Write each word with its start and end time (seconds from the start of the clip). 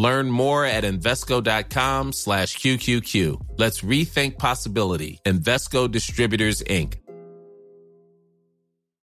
Learn 0.00 0.30
more 0.30 0.64
at 0.64 0.82
Invesco.com 0.82 2.12
slash 2.14 2.56
QQQ. 2.56 3.58
Let's 3.58 3.82
rethink 3.82 4.38
possibility. 4.38 5.20
Investco 5.26 5.90
Distributors, 5.90 6.62
Inc. 6.62 6.94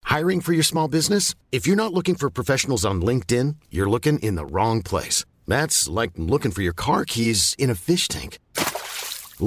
Hiring 0.03 0.41
for 0.41 0.53
your 0.53 0.63
small 0.63 0.87
business? 0.87 1.33
If 1.51 1.65
you're 1.65 1.75
not 1.75 1.91
looking 1.91 2.13
for 2.13 2.29
professionals 2.29 2.85
on 2.85 3.01
LinkedIn, 3.01 3.55
you're 3.71 3.89
looking 3.89 4.19
in 4.19 4.35
the 4.35 4.45
wrong 4.45 4.83
place. 4.83 5.25
That's 5.47 5.89
like 5.89 6.11
looking 6.17 6.51
for 6.51 6.61
your 6.61 6.73
car 6.73 7.03
keys 7.03 7.55
in 7.57 7.71
a 7.71 7.75
fish 7.75 8.07
tank. 8.07 8.37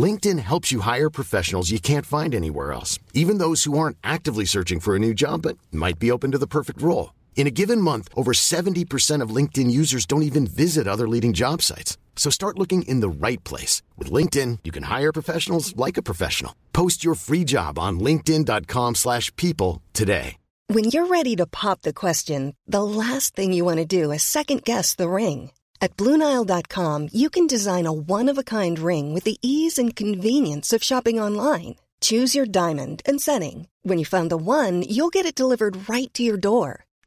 LinkedIn 0.07 0.41
helps 0.41 0.73
you 0.73 0.81
hire 0.81 1.09
professionals 1.09 1.71
you 1.71 1.79
can't 1.79 2.05
find 2.05 2.35
anywhere 2.35 2.73
else, 2.73 2.99
even 3.15 3.39
those 3.39 3.63
who 3.63 3.79
aren't 3.79 3.97
actively 4.03 4.45
searching 4.45 4.81
for 4.81 4.97
a 4.97 4.99
new 4.99 5.15
job 5.15 5.43
but 5.43 5.57
might 5.71 6.01
be 6.01 6.11
open 6.11 6.33
to 6.33 6.39
the 6.39 6.49
perfect 6.49 6.83
role. 6.83 7.11
In 7.39 7.47
a 7.47 7.53
given 7.53 7.81
month, 7.81 8.09
over 8.17 8.33
70% 8.33 9.23
of 9.23 9.31
LinkedIn 9.31 9.71
users 9.71 10.07
don't 10.07 10.25
even 10.25 10.45
visit 10.45 10.89
other 10.89 11.07
leading 11.07 11.33
job 11.33 11.63
sites. 11.63 11.97
So 12.17 12.31
start 12.31 12.59
looking 12.59 12.83
in 12.83 12.99
the 12.99 13.09
right 13.09 13.43
place. 13.45 13.81
With 13.97 14.11
LinkedIn, 14.11 14.59
you 14.65 14.73
can 14.73 14.83
hire 14.83 15.13
professionals 15.13 15.77
like 15.77 15.97
a 15.97 16.03
professional. 16.03 16.57
Post 16.73 17.05
your 17.05 17.15
free 17.15 17.45
job 17.45 17.79
on 17.79 18.01
linkedin.com 18.01 18.97
slash 18.97 19.35
people 19.37 19.81
today. 19.93 20.37
When 20.67 20.91
you're 20.91 21.07
ready 21.07 21.37
to 21.37 21.47
pop 21.47 21.83
the 21.83 21.93
question, 21.93 22.57
the 22.67 22.83
last 22.83 23.37
thing 23.37 23.53
you 23.53 23.65
want 23.65 23.79
to 23.79 23.87
do 23.87 24.11
is 24.11 24.25
second 24.25 24.65
guess 24.65 24.97
the 24.97 25.09
ring. 25.09 25.53
At 25.81 25.97
Bluenile.com, 25.97 27.09
you 27.13 27.31
can 27.31 27.47
design 27.47 27.87
a 27.87 27.93
one-of-a-kind 27.93 28.81
ring 28.81 29.15
with 29.15 29.23
the 29.23 29.39
ease 29.43 29.79
and 29.79 29.95
convenience 29.95 30.73
of 30.73 30.83
shopping 30.83 31.21
online. 31.21 31.77
Choose 32.01 32.35
your 32.35 32.47
diamond 32.47 33.01
and 33.07 33.21
setting. 33.21 33.69
When 33.83 33.99
you 33.99 34.05
find 34.05 34.29
the 34.29 34.37
one, 34.37 34.83
you'll 34.83 35.15
get 35.15 35.25
it 35.25 35.35
delivered 35.35 35.89
right 35.89 36.13
to 36.15 36.23
your 36.23 36.37
door. 36.37 36.85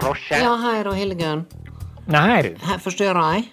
Drosje? 0.00 0.38
Ja, 0.38 0.54
hei 0.62 0.82
da, 0.84 0.92
Hildegunn. 0.94 1.44
Nei, 2.06 2.42
du. 2.42 2.54
Her 2.64 2.78
Forstyrrer 2.82 3.34
jeg? 3.34 3.48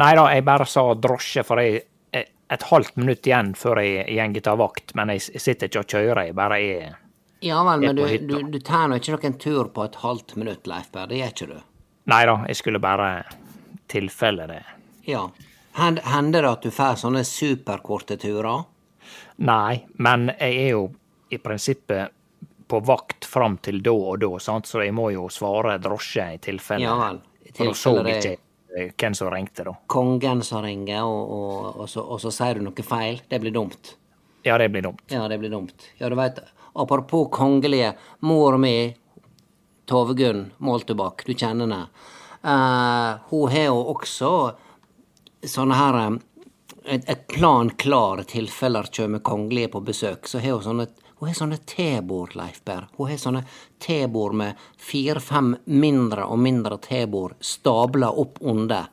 Nei 0.00 0.12
da, 0.16 0.26
jeg 0.32 0.44
bare 0.46 0.66
sa 0.68 0.84
drosje, 0.96 1.44
for 1.44 1.60
jeg 1.60 1.82
er 2.16 2.28
et 2.52 2.66
halvt 2.68 2.98
minutt 3.00 3.26
igjen 3.28 3.52
før 3.58 3.80
jeg 3.82 4.32
går 4.36 4.52
av 4.52 4.60
vakt. 4.60 4.94
Men 4.98 5.12
jeg 5.14 5.40
sitter 5.40 5.68
ikke 5.70 5.82
og 5.82 5.94
kjører, 5.94 6.22
jeg 6.28 6.36
bare 6.38 6.60
er 6.60 6.98
Ja 7.42 7.62
vel, 7.66 7.82
men 7.82 7.96
du, 7.98 8.04
du, 8.28 8.36
du 8.52 8.58
tar 8.62 8.86
nå 8.88 9.00
ikke 9.00 9.16
noen 9.16 9.38
tur 9.42 9.70
på 9.74 9.84
et 9.88 9.96
halvt 10.04 10.36
minutt, 10.38 10.68
Leif 10.70 10.92
Berr. 10.94 11.08
Det 11.10 11.18
gjør 11.18 11.32
ikke 11.34 11.48
du? 11.50 11.56
Nei 12.12 12.20
da, 12.28 12.36
jeg 12.50 12.58
skulle 12.60 12.82
bare 12.82 13.08
tilfelle 13.90 14.46
det. 14.50 14.62
Ja. 15.08 15.26
Hender 15.74 16.44
det 16.44 16.50
at 16.50 16.66
du 16.66 16.70
får 16.74 17.00
sånne 17.02 17.24
superkorte 17.26 18.18
turer? 18.20 18.68
Nei, 19.42 19.82
men 19.98 20.28
jeg 20.36 20.58
er 20.66 20.70
jo 20.76 20.84
i 21.32 21.40
prinsippet 21.42 22.12
på 22.72 22.80
vakt 22.80 23.24
fram 23.28 23.58
til 23.60 23.82
da 23.84 23.92
og 23.92 24.22
da, 24.22 24.30
sant? 24.40 24.68
så 24.70 24.80
jeg 24.80 24.94
må 24.96 25.10
jo 25.12 25.26
svare 25.28 25.76
drosje 25.82 26.24
i 26.36 26.38
tilfelle. 26.40 26.86
Ja 26.86 26.94
vel. 26.96 27.18
I 27.44 27.52
For 27.52 27.68
da 27.68 27.74
så 27.76 27.92
jeg 28.06 28.22
ikke 28.22 28.30
er 28.80 28.94
hvem 28.96 29.16
som 29.18 29.28
ringte, 29.28 29.66
da. 29.68 29.74
kongen 29.92 30.40
som 30.46 30.62
ringer, 30.64 31.04
og, 31.04 31.34
og, 31.36 31.82
og, 31.82 31.90
så, 31.92 32.00
og 32.00 32.22
så 32.22 32.32
sier 32.32 32.56
du 32.56 32.64
noe 32.64 32.86
feil. 32.86 33.20
Det 33.28 33.42
blir 33.42 33.52
dumt. 33.52 33.92
Ja, 34.48 34.56
det 34.56 34.70
blir 34.72 34.86
dumt. 34.88 35.04
Ja, 35.12 35.26
det 35.28 35.36
blir 35.42 35.52
dumt. 35.52 35.84
Ja, 36.00 36.08
du 36.08 36.16
veit, 36.16 36.40
apropos 36.72 37.28
kongelige, 37.36 37.92
mor 38.24 38.56
mi, 38.56 38.74
Tove 39.84 40.16
Gunn 40.16 40.46
Moltebakk, 40.64 41.26
du 41.28 41.34
kjenner 41.34 41.66
henne. 41.66 41.82
uh, 42.40 43.20
hun 43.28 43.52
har 43.52 43.68
jo 43.68 43.84
også 43.92 44.32
sånne 45.44 45.76
her 45.76 45.98
eh, 46.00 46.16
et, 46.96 47.04
et 47.04 47.28
plan 47.28 47.68
klar 47.76 48.24
tilfeller 48.30 48.88
kommer 48.96 49.20
kongelige 49.20 49.74
på 49.76 49.84
besøk. 49.84 50.24
Så 50.30 50.40
har 50.40 50.56
hun 50.56 50.64
sånne 50.70 50.88
hun 51.22 51.30
har 51.30 51.36
sånne 51.38 51.60
tebord, 51.70 52.32
Leif 52.34 52.64
Berr. 52.66 52.88
Hun 52.96 53.06
har 53.12 53.18
sånne 53.20 53.44
tebord 53.78 54.34
med 54.34 54.58
fire-fem 54.82 55.52
mindre 55.70 56.24
og 56.26 56.40
mindre 56.42 56.80
tebord 56.82 57.36
stabla 57.38 58.08
opp 58.10 58.40
under. 58.42 58.88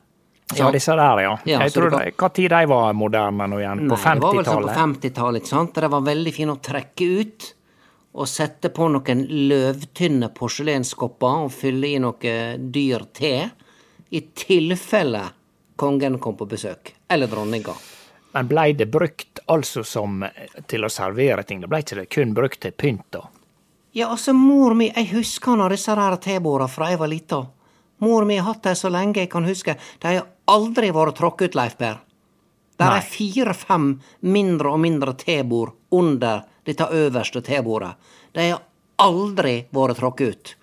Ja, 0.54 0.70
disse 0.70 0.94
der, 0.94 1.22
ja. 1.24 1.32
Ja, 1.46 1.60
jeg 1.66 1.74
tror 1.74 1.90
kan... 1.90 2.06
Hva 2.18 2.28
tid 2.34 2.50
de 2.54 2.60
var 2.70 2.94
moderne 2.94 3.50
nå 3.50 3.58
igjen? 3.58 3.82
På 3.90 3.98
Nei, 3.98 4.14
det 4.14 4.22
var 4.22 4.38
vel 4.38 4.46
sånn 4.46 4.62
på 4.62 4.70
50-tallet? 4.70 4.78
50-tallet, 4.78 5.42
ikke 5.42 5.52
sant? 5.56 5.74
Det 5.82 5.90
var 5.90 6.06
veldig 6.06 6.34
fint 6.38 6.54
å 6.54 6.58
trekke 6.70 7.10
ut 7.20 7.50
og 8.10 8.26
sette 8.30 8.72
på 8.74 8.88
noen 8.94 9.26
løvtynne 9.50 10.30
porselenskopper 10.34 11.44
og 11.46 11.54
fylle 11.54 11.94
i 11.94 12.00
noe 12.02 12.34
dyr 12.58 13.06
te. 13.14 13.34
I 14.10 14.22
tilfelle 14.34 15.22
kongen 15.78 16.18
kom 16.22 16.38
på 16.38 16.46
besøk. 16.50 16.94
Eller 17.10 17.30
dronninga. 17.30 17.74
Men 18.32 18.48
blei 18.48 18.72
det 18.78 18.86
brukt 18.86 19.40
altså 19.50 19.82
som 19.84 20.24
til 20.70 20.86
å 20.86 20.90
servere 20.92 21.42
ting? 21.42 21.60
Det 21.60 21.70
blei 21.70 21.82
ikke 21.82 22.02
det 22.02 22.10
kun 22.14 22.34
brukt 22.34 22.60
til 22.62 22.72
pynt, 22.72 23.06
da? 23.10 23.24
Ja, 23.92 24.12
altså, 24.12 24.32
mor 24.32 24.76
mi, 24.78 24.86
jeg 24.94 25.08
husker 25.16 25.58
nå 25.58 25.66
disse 25.72 25.96
her 25.98 26.14
teborda 26.22 26.68
fra 26.70 26.92
jeg 26.92 27.00
var 27.00 27.10
lita. 27.10 27.40
Mor 28.00 28.24
mi 28.24 28.36
har 28.38 28.46
hatt 28.46 28.62
dem 28.68 28.78
så 28.78 28.88
lenge 28.88 29.24
jeg 29.24 29.30
kan 29.32 29.48
huske. 29.48 29.74
De 29.98 30.14
har 30.14 30.28
aldri 30.50 30.92
vært 30.94 31.18
tråkket 31.18 31.50
ut, 31.50 31.58
Leif 31.58 31.76
Berr. 31.80 31.98
Der 32.80 32.96
er 32.96 33.04
fire-fem 33.04 33.90
mindre 34.24 34.70
og 34.72 34.80
mindre 34.80 35.12
tebord 35.18 35.74
under 35.92 36.46
dette 36.64 36.86
øverste 36.96 37.42
tebordet. 37.44 37.92
De 38.32 38.46
har 38.54 38.62
aldri 39.02 39.66
vært 39.74 39.98
tråkket 40.00 40.30
ut. 40.30 40.54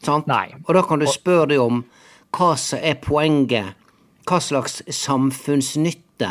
Sant? 0.00 0.30
Nei. 0.30 0.54
Og 0.64 0.72
da 0.78 0.84
kan 0.86 1.02
du 1.02 1.06
spørre 1.10 1.50
deg 1.50 1.60
om 1.60 1.82
hva 2.38 2.54
som 2.56 2.80
er 2.80 2.96
poenget. 3.02 3.74
Hva 4.28 4.40
slags 4.44 4.80
samfunnsnytte 4.92 6.30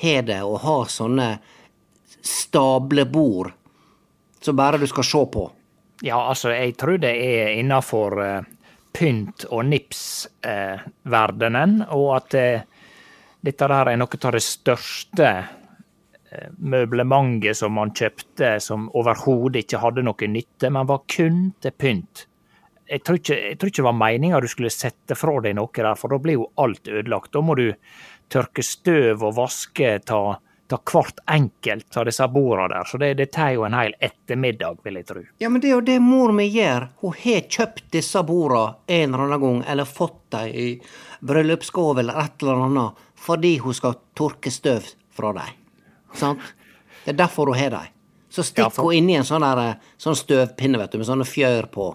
har 0.00 0.22
det 0.28 0.42
å 0.42 0.56
ha 0.62 0.78
sånne 0.88 1.38
stablebord 2.22 3.52
som 4.42 4.56
bare 4.56 4.78
du 4.78 4.86
skal 4.90 5.04
se 5.04 5.26
på? 5.32 5.50
Ja, 6.02 6.28
altså, 6.28 6.50
jeg 6.50 6.76
tror 6.80 6.98
det 7.02 7.14
er 7.14 7.48
innafor 7.60 8.18
uh, 8.18 8.42
pynt- 8.92 9.44
og 9.50 9.64
nips-verdenen, 9.70 11.82
og 11.94 12.16
at 12.16 12.34
uh, 12.34 12.60
dette 13.42 13.68
der 13.70 13.90
er 13.90 13.96
noe 13.98 14.18
av 14.22 14.32
det 14.36 14.42
største 14.46 15.28
eh, 15.30 16.50
møblementet 16.58 17.56
som 17.58 17.72
man 17.74 17.90
kjøpte 17.90 18.60
som 18.62 18.86
overhodet 18.98 19.64
ikke 19.64 19.82
hadde 19.82 20.04
noe 20.06 20.28
nytte, 20.30 20.70
men 20.70 20.86
var 20.86 21.00
kun 21.10 21.50
til 21.62 21.72
pynt. 21.74 22.26
Jeg 22.90 23.04
tror 23.04 23.16
ikke, 23.20 23.36
jeg 23.50 23.58
tror 23.58 23.68
ikke 23.70 23.82
det 23.82 23.88
var 23.88 23.98
meninga 24.00 24.40
du 24.40 24.48
skulle 24.50 24.70
sette 24.70 25.14
fra 25.16 25.34
deg 25.40 25.54
noe 25.56 25.70
der, 25.74 25.94
for 25.96 26.08
da 26.12 26.18
blir 26.18 26.34
jo 26.40 26.48
alt 26.60 26.88
ødelagt. 26.88 27.32
Da 27.32 27.40
må 27.40 27.54
du 27.56 27.68
tørke 28.32 28.62
støv 28.64 29.22
og 29.22 29.34
vaske, 29.36 29.92
ta, 30.04 30.18
ta 30.68 30.78
hvert 30.90 31.20
enkelt 31.30 31.96
av 31.96 32.06
disse 32.08 32.26
bordene 32.32 32.68
der. 32.74 32.84
Så 32.88 32.98
det, 32.98 33.12
det 33.20 33.30
tar 33.32 33.52
jo 33.54 33.64
en 33.64 33.76
hel 33.76 33.94
ettermiddag, 34.00 34.78
vil 34.84 34.98
jeg 35.00 35.06
tro. 35.08 35.22
Ja, 35.40 35.48
men 35.52 35.60
det 35.62 35.68
er 35.70 35.76
jo 35.76 35.84
det 35.88 35.98
mor 36.02 36.32
mi 36.36 36.48
gjør. 36.52 36.88
Hun 37.04 37.14
har 37.22 37.46
kjøpt 37.48 37.86
disse 37.94 38.22
borda 38.28 38.64
en 38.88 39.14
eller 39.14 39.24
annen 39.28 39.40
gang, 39.46 39.62
eller 39.72 39.88
fått 39.88 40.18
dem 40.34 40.48
i 40.52 40.68
bryllupsgave 41.20 42.00
eller 42.02 42.18
et 42.24 42.42
eller 42.42 42.64
annet, 42.66 43.02
fordi 43.22 43.56
hun 43.62 43.74
skal 43.78 43.98
tørke 44.18 44.50
støv 44.52 44.86
fra 45.14 45.32
dem. 45.36 45.58
Sant? 46.18 46.40
Det 47.04 47.14
er 47.14 47.18
derfor 47.24 47.46
hun 47.52 47.58
har 47.58 47.70
dem. 47.70 47.90
Så 48.32 48.40
Ja, 48.40 48.48
stikker 48.48 48.70
for- 48.72 48.84
hun 48.90 48.94
inni 48.94 49.14
en 49.16 49.24
sånn, 49.28 49.44
der, 49.44 49.76
sånn 50.00 50.16
støvpinne, 50.16 50.78
vet 50.80 50.92
du, 50.92 50.98
med 50.98 51.06
sånne 51.06 51.26
fjør 51.28 51.68
på. 51.70 51.90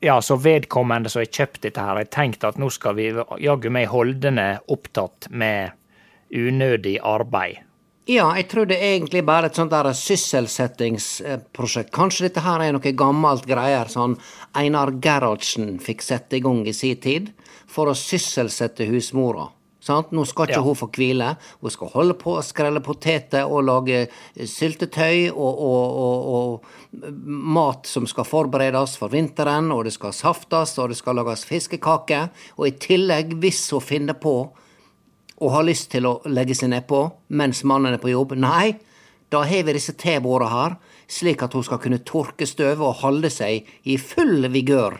Ja, 0.00 0.20
så 0.24 0.36
vedkommende 0.40 1.10
som 1.12 1.20
har 1.20 1.28
kjøpt 1.28 1.60
dette 1.66 1.82
her, 1.84 1.98
har 1.98 2.08
tenkt 2.08 2.44
at 2.48 2.56
nå 2.58 2.70
skal 2.72 2.96
vi 2.96 3.10
jaggu 3.44 3.68
meg 3.72 3.90
holdende 3.92 4.54
opptatt 4.72 5.28
med 5.28 5.74
unødig 6.32 6.96
arbeid. 7.04 7.66
Ja, 8.08 8.30
jeg 8.34 8.48
tror 8.48 8.66
det 8.66 8.78
er 8.80 8.94
egentlig 8.96 9.20
bare 9.28 9.50
et 9.50 9.58
sånt 9.60 9.70
der 9.70 9.92
sysselsettingsprosjekt. 9.94 11.92
Kanskje 11.94 12.26
dette 12.26 12.42
her 12.42 12.64
er 12.64 12.72
noe 12.74 12.92
gammelt 12.96 13.44
greier 13.46 13.92
sånn 13.92 14.16
Einar 14.56 14.96
Gerhardsen 15.04 15.76
fikk 15.84 16.02
sette 16.02 16.40
i 16.40 16.42
gang 16.42 16.64
i 16.66 16.74
sin 16.74 16.98
tid, 16.98 17.28
for 17.70 17.92
å 17.92 17.94
sysselsette 17.94 18.88
husmora. 18.88 19.50
Sant? 19.80 20.10
Nå 20.12 20.26
skal 20.28 20.46
ikke 20.46 20.58
Ja. 20.60 20.62
hun 20.62 20.76
få 20.76 20.90
hvile. 20.92 21.36
Hun 21.60 21.70
skal 21.70 21.88
holde 21.88 22.14
på 22.14 22.36
å 22.36 22.44
skrelle 22.44 22.82
poteter 22.84 23.48
og 23.48 23.64
lage 23.64 24.08
syltetøy 24.36 25.30
og, 25.30 25.62
og, 25.70 25.96
og, 26.04 26.60
og 27.00 27.12
mat 27.24 27.86
som 27.88 28.06
skal 28.06 28.24
forberedes 28.28 28.96
for 29.00 29.08
vinteren, 29.08 29.72
og 29.72 29.84
det 29.84 29.94
skal 29.96 30.12
saftes, 30.12 30.76
og 30.78 30.92
det 30.92 30.98
skal 31.00 31.16
lages 31.16 31.46
fiskekaker. 31.48 32.28
Og 32.58 32.68
i 32.68 32.76
tillegg, 32.76 33.38
hvis 33.40 33.62
hun 33.72 33.80
finner 33.80 34.14
på 34.20 34.36
og 35.40 35.52
har 35.54 35.64
lyst 35.64 35.90
til 35.94 36.04
å 36.04 36.18
legge 36.28 36.54
seg 36.54 36.68
nedpå 36.74 37.00
mens 37.40 37.64
mannen 37.64 37.94
er 37.96 38.02
på 38.02 38.12
jobb, 38.12 38.36
nei, 38.36 38.74
da 39.32 39.44
har 39.46 39.62
vi 39.64 39.72
disse 39.72 39.94
tebåra 39.96 40.48
her, 40.52 40.74
slik 41.08 41.42
at 41.42 41.54
hun 41.56 41.64
skal 41.64 41.80
kunne 41.80 42.02
tørke 42.04 42.44
støvet 42.46 42.82
og 42.84 43.00
holde 43.00 43.30
seg 43.32 43.64
i 43.88 43.96
full 43.96 44.44
vigør. 44.52 44.98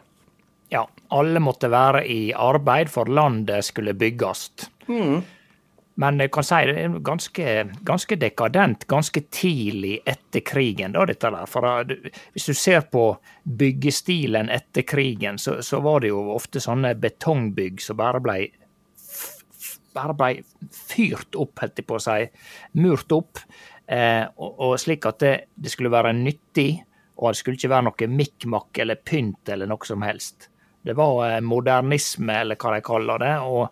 Alle 1.17 1.43
måtte 1.43 1.71
være 1.73 2.05
i 2.07 2.33
arbeid 2.37 2.91
for 2.93 3.11
landet 3.11 3.67
skulle 3.67 3.97
bygges. 3.99 4.51
Men 6.01 6.21
jeg 6.23 6.31
kan 6.33 6.47
si 6.47 6.59
det 6.71 6.77
er 6.81 6.95
ganske, 7.05 7.47
ganske 7.85 8.17
dekadent 8.17 8.87
ganske 8.89 9.21
tidlig 9.35 9.99
etter 10.09 10.41
krigen, 10.47 10.95
da, 10.95 11.05
dette 11.05 11.29
der. 11.35 11.51
For 11.51 11.67
uh, 11.67 12.12
hvis 12.33 12.47
du 12.49 12.55
ser 12.57 12.87
på 12.89 13.05
byggestilen 13.45 14.49
etter 14.55 14.87
krigen, 14.89 15.37
så, 15.39 15.59
så 15.67 15.83
var 15.85 16.01
det 16.01 16.15
jo 16.15 16.23
ofte 16.33 16.62
sånne 16.62 16.95
betongbygg 17.01 17.83
som 17.85 18.01
bare 18.01 18.23
blei 18.25 18.41
bare 19.95 20.15
blei 20.15 20.31
fyrt 20.71 21.35
opp, 21.35 21.59
holdt 21.61 21.83
jeg 21.83 21.89
på 21.89 21.99
å 21.99 22.05
si. 22.05 22.21
Murt 22.79 23.12
opp. 23.12 23.43
Eh, 23.91 24.23
og, 24.39 24.61
og 24.62 24.77
slik 24.79 25.07
at 25.11 25.19
det, 25.23 25.35
det 25.59 25.73
skulle 25.73 25.91
være 25.91 26.15
nyttig, 26.15 26.71
og 27.19 27.33
det 27.33 27.41
skulle 27.41 27.59
ikke 27.59 27.73
være 27.73 27.89
noe 27.89 28.09
mikk-makk 28.15 28.81
eller 28.85 29.01
pynt 29.03 29.51
eller 29.51 29.69
noe 29.71 29.89
som 29.89 30.07
helst. 30.07 30.47
Det 30.82 30.94
var 30.97 31.27
eh, 31.31 31.41
modernisme, 31.44 32.38
eller 32.41 32.56
hva 32.56 32.75
de 32.75 32.81
kaller 32.87 33.19
det. 33.19 33.35
og, 33.41 33.69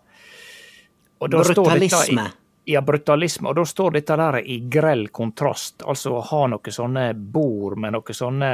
og 1.19 1.29
dette 1.33 1.51
i- 1.51 1.55
Brutalisme. 1.55 2.27
Ja, 2.69 2.81
brutalisme. 2.85 3.49
Og 3.49 3.55
da 3.57 3.63
står 3.65 3.95
dette 3.97 4.15
der 4.19 4.35
i 4.45 4.59
grell 4.69 5.07
kontrast. 5.09 5.81
Altså 5.89 6.11
å 6.19 6.21
ha 6.21 6.41
noen 6.51 6.71
sånne 6.75 7.07
bord 7.17 7.79
med 7.81 7.95
noen 7.95 8.13
sånne 8.13 8.51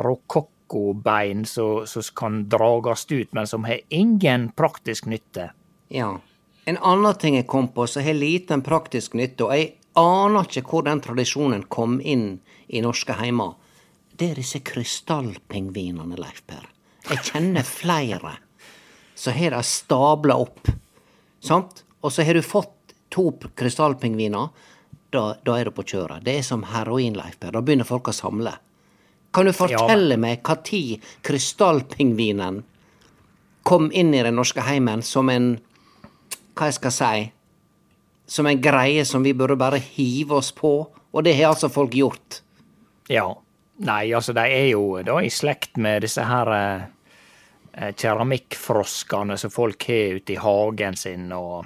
rokokkobein 0.00 1.44
som 1.46 1.86
som 1.86 2.02
kan 2.14 2.48
drages 2.48 3.06
ut, 3.10 3.32
men 3.32 3.46
som 3.46 3.64
har 3.64 3.80
ingen 3.88 4.48
praktisk 4.56 5.06
nytte. 5.06 5.50
Ja. 5.88 6.18
En 6.64 6.78
annen 6.78 7.14
ting 7.14 7.34
jeg 7.36 7.46
kom 7.46 7.68
på 7.68 7.86
som 7.88 8.02
har 8.04 8.14
liten 8.14 8.62
praktisk 8.62 9.14
nytte, 9.14 9.44
og 9.44 9.52
jeg 9.56 9.74
aner 9.98 10.46
ikke 10.46 10.62
hvor 10.70 10.84
den 10.86 11.00
tradisjonen 11.00 11.64
kom 11.68 12.00
inn 12.00 12.38
i 12.68 12.80
norske 12.80 13.12
heimer, 13.18 13.54
det 14.16 14.30
er 14.30 14.34
disse 14.40 14.60
krystallpingvinene, 14.60 16.16
Leif 16.20 16.42
Per. 16.46 16.66
Jeg 17.08 17.24
kjenner 17.30 17.66
flere 17.66 18.36
som 19.20 19.36
har 19.36 19.54
de 19.56 19.62
stabla 19.66 20.36
opp, 20.40 20.68
sant? 21.44 21.82
Og 22.00 22.12
så 22.12 22.24
har 22.24 22.36
du 22.36 22.44
fått 22.44 22.94
to 23.12 23.30
krystallpingviner, 23.58 24.48
da, 25.10 25.22
da 25.44 25.56
er 25.58 25.68
du 25.68 25.74
på 25.76 25.84
kjøret. 25.84 26.24
Det 26.24 26.38
er 26.38 26.46
som 26.46 26.62
heroin, 26.70 27.16
Leif 27.18 27.36
Per. 27.40 27.52
Da 27.52 27.60
begynner 27.64 27.88
folk 27.88 28.08
å 28.08 28.14
samle. 28.16 28.54
Kan 29.34 29.46
du 29.46 29.52
fortelle 29.54 30.16
meg 30.18 30.46
når 30.46 31.02
krystallpingvinen 31.26 32.62
kom 33.66 33.90
inn 33.92 34.14
i 34.14 34.22
den 34.24 34.38
norske 34.38 34.64
heimen 34.64 35.04
som 35.06 35.28
en 35.30 35.58
Hva 36.56 36.70
jeg 36.70 36.78
skal 36.78 36.92
si 36.92 37.20
Som 38.26 38.48
en 38.48 38.62
greie 38.62 39.04
som 39.04 39.22
vi 39.22 39.34
burde 39.36 39.58
bare 39.60 39.78
hive 39.78 40.34
oss 40.38 40.50
på? 40.52 40.88
Og 41.12 41.24
det 41.26 41.34
har 41.36 41.50
altså 41.50 41.68
folk 41.68 41.94
gjort. 41.94 42.40
Ja. 43.10 43.34
Nei, 43.86 44.12
altså 44.12 44.34
de 44.36 44.44
er 44.44 44.66
jo 44.74 45.00
da 45.06 45.16
i 45.24 45.30
slekt 45.32 45.78
med 45.80 46.04
disse 46.04 46.24
her 46.28 46.52
eh, 46.52 46.86
eh, 47.72 47.92
keramikkfroskene 47.96 49.38
som 49.40 49.52
folk 49.52 49.86
har 49.88 50.18
ute 50.20 50.34
i 50.34 50.40
hagen 50.40 50.98
sin, 51.00 51.30
og 51.32 51.64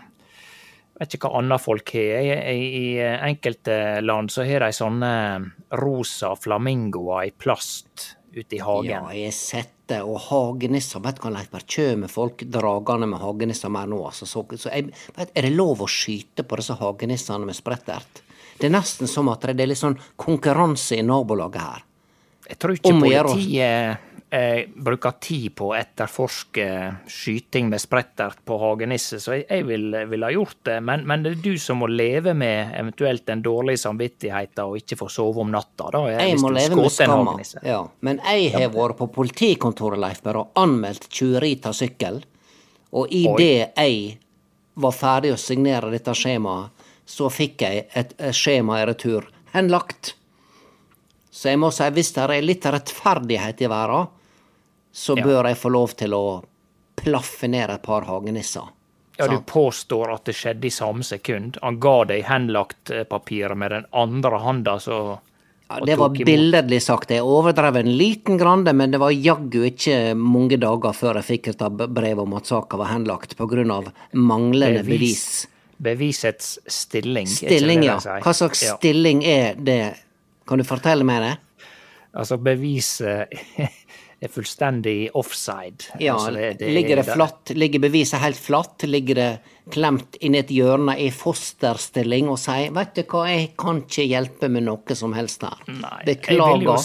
vet 0.94 1.16
ikke 1.16 1.30
hva 1.32 1.40
annet 1.42 1.62
folk 1.62 1.94
har. 1.96 2.28
I, 2.54 2.66
I 2.78 2.86
enkelte 3.30 3.78
land 4.04 4.30
så 4.30 4.46
har 4.46 4.62
de 4.62 4.74
sånne 4.76 5.14
rosa 5.82 6.34
flamingoer 6.38 7.30
i 7.30 7.32
plast 7.34 8.12
ute 8.34 8.60
i 8.60 8.62
hagen. 8.62 8.90
Ja, 8.90 9.00
jeg 9.14 9.30
har 9.30 9.38
sett 9.38 9.72
det. 9.90 10.00
Og 10.02 10.16
hagenisser 10.30 11.02
Vet 11.04 11.18
du 11.18 11.26
hva, 11.26 11.32
Leif 11.34 11.50
kommer 11.74 12.08
folk 12.08 12.44
dragende 12.48 13.08
med 13.10 13.22
hagenisser 13.22 13.72
mer 13.72 13.90
nå? 13.90 13.98
Altså, 14.08 14.26
så, 14.26 14.44
så 14.56 14.70
jeg, 14.70 14.94
vet, 15.16 15.34
er 15.34 15.48
det 15.48 15.54
lov 15.54 15.82
å 15.84 15.90
skyte 15.90 16.46
på 16.46 16.60
disse 16.60 16.78
hagenissene 16.78 17.46
med 17.46 17.58
sprettert? 17.58 18.22
Det 18.54 18.68
er 18.68 18.76
nesten 18.76 19.10
som 19.10 19.28
at 19.32 19.44
det 19.50 19.66
er 19.66 19.72
litt 19.72 19.82
sånn 19.82 19.98
konkurranse 20.20 21.00
i 21.00 21.04
nabolaget 21.04 21.60
her. 21.62 21.84
Jeg 22.44 22.58
tror 22.60 22.74
ikke 22.76 22.92
politiet 23.00 24.10
eh, 24.34 24.66
bruker 24.74 25.14
tid 25.22 25.52
på 25.56 25.70
å 25.70 25.76
etterforske 25.78 26.66
skyting 27.10 27.70
med 27.72 27.82
sprettert 27.82 28.42
på 28.46 28.58
hagenisse, 28.60 29.20
så 29.22 29.36
jeg, 29.36 29.46
jeg 29.48 29.66
vil, 29.68 29.86
vil 30.10 30.26
ha 30.26 30.30
gjort 30.34 30.58
det. 30.68 30.78
Men, 30.84 31.06
men 31.08 31.24
det 31.24 31.34
er 31.34 31.42
du 31.44 31.54
som 31.60 31.80
må 31.82 31.88
leve 31.90 32.34
med 32.36 32.74
eventuelt 32.78 33.24
den 33.30 33.44
dårlige 33.44 33.82
samvittigheten 33.84 34.64
og 34.64 34.78
ikke 34.80 34.98
få 35.00 35.10
sove 35.12 35.44
om 35.44 35.52
natta. 35.54 35.90
da, 35.94 36.02
eh, 36.10 36.20
Jeg 36.24 36.34
hvis 36.34 36.44
må 36.44 36.52
leve 36.54 36.80
med 36.80 36.92
skamma. 36.92 37.36
Ja. 37.62 37.80
Men 38.06 38.20
jeg 38.24 38.52
har 38.56 38.74
vært 38.74 38.98
på 39.00 39.10
politikontoret, 39.20 40.00
Leif 40.02 40.22
Berr, 40.24 40.42
og 40.42 40.60
anmeldt 40.60 41.08
tjuveri 41.08 41.54
av 41.64 41.76
sykkel. 41.78 42.20
Og 42.94 43.10
i 43.10 43.24
Oi. 43.28 43.38
det 43.40 43.54
jeg 43.74 44.18
var 44.74 44.94
ferdig 44.94 45.32
å 45.34 45.38
signere 45.38 45.90
dette 45.92 46.14
skjemaet, 46.18 46.84
så 47.06 47.28
fikk 47.28 47.62
jeg 47.62 47.86
et 48.00 48.14
skjema 48.32 48.78
i 48.80 48.86
retur 48.88 49.26
henlagt. 49.52 50.14
Så 51.34 51.50
jeg 51.50 51.58
må 51.58 51.72
si, 51.74 51.86
hvis 51.90 52.12
det 52.14 52.28
er 52.30 52.46
litt 52.46 52.66
rettferdighet 52.70 53.64
i 53.66 53.70
verden, 53.70 54.06
så 54.94 55.16
bør 55.18 55.48
jeg 55.50 55.58
få 55.58 55.72
lov 55.74 55.94
til 55.98 56.14
å 56.14 56.24
plaffe 56.94 57.50
ned 57.50 57.72
et 57.74 57.82
par 57.82 58.06
hagenisser. 58.06 58.68
Ja, 59.18 59.26
du 59.30 59.40
påstår 59.46 60.12
at 60.14 60.24
det 60.26 60.34
skjedde 60.34 60.66
i 60.66 60.72
samme 60.74 61.06
sekund. 61.06 61.58
Han 61.62 61.78
ga 61.82 61.96
deg 62.10 62.24
henlagt 62.26 62.90
eh, 62.90 63.04
papiret 63.06 63.58
med 63.58 63.70
den 63.74 63.86
andre 63.94 64.40
handa, 64.42 64.78
så 64.82 65.18
Ja, 65.64 65.78
det 65.86 65.96
var 65.96 66.12
billedlig 66.12 66.82
sagt. 66.84 67.10
Jeg 67.10 67.24
overdrev 67.24 67.78
en 67.80 67.88
liten 67.96 68.38
grande, 68.38 68.74
men 68.76 68.92
det 68.92 69.00
var 69.00 69.14
jaggu 69.14 69.62
ikke 69.70 70.14
mange 70.18 70.58
dager 70.60 70.92
før 70.94 71.18
jeg 71.22 71.28
fikk 71.30 71.48
et 71.54 71.62
brev 71.88 72.20
om 72.20 72.34
at 72.36 72.50
saka 72.50 72.78
var 72.78 72.92
henlagt 72.92 73.34
av 73.40 73.88
manglende 74.12 74.84
bevis. 74.84 75.48
Bevisets 75.78 76.58
stilling. 76.66 77.26
Stilling, 77.26 77.82
ja. 77.82 77.96
Hva 77.98 78.34
slags 78.36 78.62
stilling 78.76 79.24
er 79.24 79.56
det? 79.56 80.03
Kan 80.48 80.60
du 80.60 80.66
fortelle 80.68 81.06
meg 81.06 81.22
det? 81.24 81.34
Altså, 82.14 82.38
beviset 82.38 83.32
er 84.24 84.30
fullstendig 84.32 85.10
offside. 85.18 85.90
Ja, 86.00 86.14
altså, 86.14 86.54
Ligger 86.64 86.96
det 87.00 87.06
flatt? 87.08 87.50
Ligger 87.50 87.82
beviset 87.82 88.22
helt 88.22 88.40
flatt? 88.40 88.86
Ligger 88.88 89.18
det 89.18 89.30
klemt 89.72 90.16
inn 90.20 90.36
i 90.36 90.42
et 90.42 90.52
hjørne 90.52 90.96
i 91.00 91.08
fosterstilling 91.12 92.28
og 92.32 92.38
sier 92.40 92.72
'vet 92.74 92.94
du 92.96 93.02
hva, 93.08 93.24
jeg 93.32 93.50
kan 93.58 93.80
ikke 93.82 94.06
hjelpe 94.08 94.50
med 94.52 94.66
noe 94.68 94.96
som 94.96 95.16
helst 95.16 95.44
her'? 95.44 95.64
Nei, 95.68 96.00
jeg 96.06 96.38
vil 96.38 96.66
jo 96.68 96.76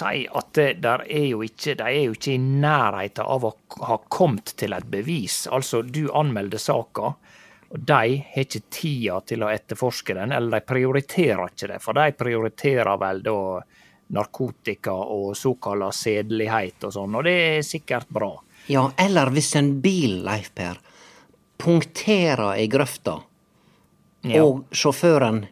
si 0.00 0.26
at 0.26 0.52
det 0.56 0.68
der 0.82 1.04
er 1.06 1.26
jo 1.32 1.42
ikke, 1.42 1.74
de 1.78 1.86
er 1.86 2.04
jo 2.06 2.14
ikke 2.16 2.34
i 2.34 2.38
nærheten 2.38 3.26
av 3.26 3.44
å 3.44 3.54
ha 3.86 3.98
kommet 4.08 4.54
til 4.56 4.72
et 4.72 4.86
bevis. 4.90 5.46
Altså, 5.50 5.82
du 5.82 6.08
anmelder 6.14 6.58
saka, 6.58 7.14
og 7.70 7.78
de 7.86 8.16
har 8.34 8.42
ikke 8.44 8.62
tida 8.72 9.20
til 9.26 9.44
å 9.46 9.50
etterforske 9.52 10.14
den, 10.18 10.32
eller 10.34 10.58
de 10.58 10.66
prioriterer 10.66 11.44
ikke 11.52 11.68
det, 11.70 11.78
for 11.82 11.94
de 11.94 12.08
prioriterer 12.18 12.96
vel 12.98 13.22
da 13.22 13.36
narkotika 14.10 14.92
og 14.92 15.36
såkalla 15.38 15.92
sedelighet 15.94 16.82
og 16.88 16.94
sånn, 16.96 17.14
og 17.14 17.26
det 17.28 17.34
er 17.58 17.60
sikkert 17.66 18.08
bra. 18.10 18.32
Ja, 18.66 18.88
eller 18.98 19.30
hvis 19.30 19.52
en 19.58 19.76
bil, 19.84 20.18
Leif 20.26 20.50
Per, 20.58 20.80
punkterer 21.60 22.56
i 22.58 22.66
grøfta, 22.68 23.20
Ja. 24.22 24.42
og 24.44 24.66
sjåføren 24.72 25.46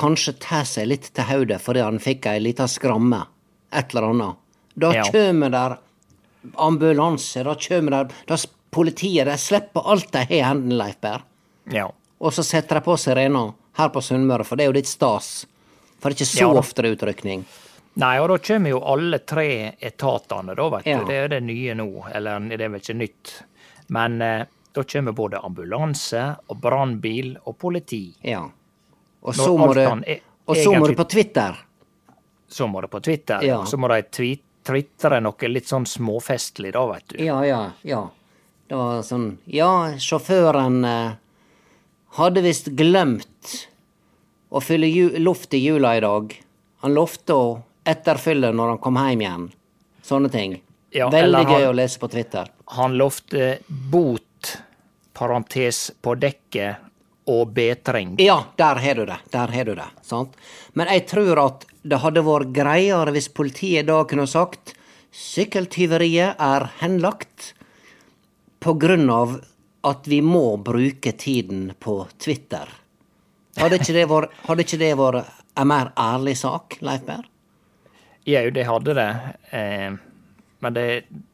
kanskje 0.00 0.32
tar 0.40 0.64
seg 0.64 0.88
litt 0.88 1.10
til 1.14 1.24
hodet 1.24 1.60
fordi 1.60 1.80
han 1.84 1.98
fikk 1.98 2.26
ei 2.26 2.40
lita 2.40 2.64
skramme, 2.66 3.26
et 3.72 3.92
eller 3.94 4.08
annet, 4.10 4.36
da 4.76 4.92
Ja. 4.94 5.02
kjem 5.04 5.50
der 5.50 5.78
ambulanse, 6.56 7.44
da 7.44 7.54
kjem 7.54 7.90
der 7.90 8.08
da 8.26 8.36
Politiet 8.72 9.26
de 9.26 9.32
slipper 9.36 9.82
alt 9.84 10.12
de 10.12 10.18
har 10.18 10.30
i 10.30 10.42
hendene, 10.46 10.76
Leif 10.78 11.00
Per, 11.00 11.22
ja. 11.64 11.90
og 12.20 12.32
så 12.32 12.42
setter 12.44 12.74
de 12.80 12.80
på 12.84 12.96
sirena 12.98 13.52
her 13.76 13.88
på 13.88 14.00
Sunnmøre, 14.02 14.44
for 14.44 14.56
det 14.56 14.64
er 14.64 14.70
jo 14.72 14.78
litt 14.78 14.86
stas. 14.90 15.46
For 16.00 16.10
det 16.10 16.16
er 16.16 16.24
ikke 16.24 16.30
så 16.36 16.40
Ja, 16.40 16.58
ofte 16.58 16.82
det 16.82 16.90
er 16.90 16.96
utrykning. 16.96 17.44
Nei, 18.00 18.18
og 18.20 18.28
da 18.30 18.38
kommer 18.38 18.70
jo 18.70 18.80
alle 18.86 19.18
tre 19.18 19.74
etatene, 19.80 20.54
da, 20.56 20.68
vet 20.70 20.86
Ja. 20.86 20.98
du. 21.00 21.04
Det 21.06 21.14
er 21.24 21.28
det 21.28 21.42
nye 21.42 21.74
nå. 21.74 22.06
Eller 22.14 22.38
det 22.48 22.60
er 22.60 22.68
vel 22.68 22.80
ikke 22.80 22.94
nytt. 22.96 23.32
Men 23.88 24.22
eh, 24.22 24.44
da 24.72 24.82
kommer 24.84 25.12
både 25.12 25.40
ambulanse 25.44 26.36
og 26.48 26.60
brannbil 26.60 27.36
og 27.44 27.58
politi. 27.58 28.14
Ja. 28.22 28.44
Og 29.22 29.34
så 29.34 29.56
må 29.58 29.72
du 29.74 29.80
e- 29.80 30.20
Og 30.46 30.56
så 30.56 30.72
må 30.78 30.86
du 30.86 30.94
på 30.94 31.04
Twitter. 31.08 31.56
Så 32.48 32.66
må 32.66 32.80
du 32.80 32.86
på 32.88 33.00
Twitter. 33.02 33.42
Ja. 33.44 33.64
Så 33.64 33.76
må 33.76 33.88
de 33.88 34.02
twi- 34.02 34.40
twitre 34.64 35.20
noe 35.20 35.48
litt 35.48 35.66
sånn 35.66 35.84
småfestlig, 35.86 36.72
da, 36.72 36.86
vet 36.92 37.08
du. 37.08 37.24
Ja, 37.24 37.42
ja, 37.44 37.72
ja. 37.82 38.08
Det 38.68 38.76
var 38.76 39.02
sånn 39.02 39.38
Ja, 39.46 39.90
sjåføren 39.98 40.84
eh, 40.84 41.12
hadde 42.18 42.42
visst 42.42 42.70
glemt 42.78 43.54
å 44.50 44.62
fylle 44.62 44.88
luft 45.22 45.54
i 45.54 45.60
jula 45.62 45.96
i 45.96 46.00
dag. 46.04 46.34
Han 46.82 46.94
lovte 46.96 47.36
å 47.36 47.62
etterfylle 47.86 48.50
når 48.54 48.74
han 48.74 48.78
kom 48.82 48.98
hjem 48.98 49.20
igjen. 49.24 49.48
Sånne 50.02 50.30
ting. 50.32 50.60
Ja, 50.92 51.08
Veldig 51.10 51.44
gøy 51.46 51.60
han- 51.64 51.70
å 51.70 51.76
lese 51.76 51.98
på 52.02 52.10
Twitter. 52.10 52.48
Han 52.78 52.96
lovte 52.98 53.58
bot, 53.68 54.56
parentes 55.14 55.90
på 56.02 56.16
dekket, 56.18 56.76
og 57.30 57.52
betring. 57.54 58.16
Ja, 58.18 58.44
der 58.56 58.74
har 58.82 58.94
du 58.94 59.04
det. 59.06 59.18
Der 59.30 59.46
har 59.46 59.64
du 59.64 59.74
det. 59.74 59.86
Sant? 60.02 60.32
Men 60.74 60.88
jeg 60.88 61.06
tror 61.06 61.38
at 61.46 61.66
det 61.86 62.00
hadde 62.02 62.24
vært 62.26 62.52
greiere 62.52 63.12
hvis 63.12 63.28
politiet 63.32 63.86
da 63.86 64.02
kunne 64.04 64.26
sagt 64.26 64.74
sykkeltyveriet 65.12 66.36
er 66.40 66.70
henlagt 66.80 67.52
på 68.60 68.74
grunn 68.78 69.08
av 69.10 69.38
at 69.86 70.08
vi 70.08 70.20
må 70.22 70.56
bruke 70.60 71.12
tiden 71.12 71.72
på 71.78 72.02
Twitter. 72.18 72.68
Hadde 73.56 73.80
ikke 73.80 73.96
det 73.96 74.06
vært, 74.10 74.36
ikke 74.64 74.80
det 74.80 74.92
vært 74.98 75.34
en 75.58 75.68
mer 75.68 75.90
ærlig 75.98 76.36
sak, 76.40 76.78
Leif 76.84 77.02
Berr? 77.08 77.26
Jau, 78.28 78.46
det 78.54 78.66
hadde 78.68 78.94
det. 78.94 79.10
Eh, 79.56 79.90
men 80.60 80.76
det, 80.76 80.86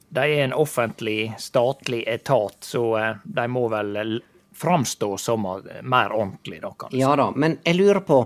de 0.09 0.25
er 0.25 0.45
en 0.47 0.55
offentlig, 0.57 1.35
statlig 1.43 2.05
etat, 2.09 2.57
så 2.65 2.85
eh, 3.01 3.23
de 3.25 3.47
må 3.51 3.67
vel 3.73 4.21
framstå 4.57 5.17
som 5.21 5.47
eh, 5.47 5.83
mer 5.83 6.15
ordentlig, 6.15 6.63
da, 6.63 6.73
kanskje. 6.79 7.01
Ja 7.01 7.17
da, 7.19 7.31
men 7.37 7.59
jeg 7.65 7.81
lurer 7.81 8.05
på 8.07 8.25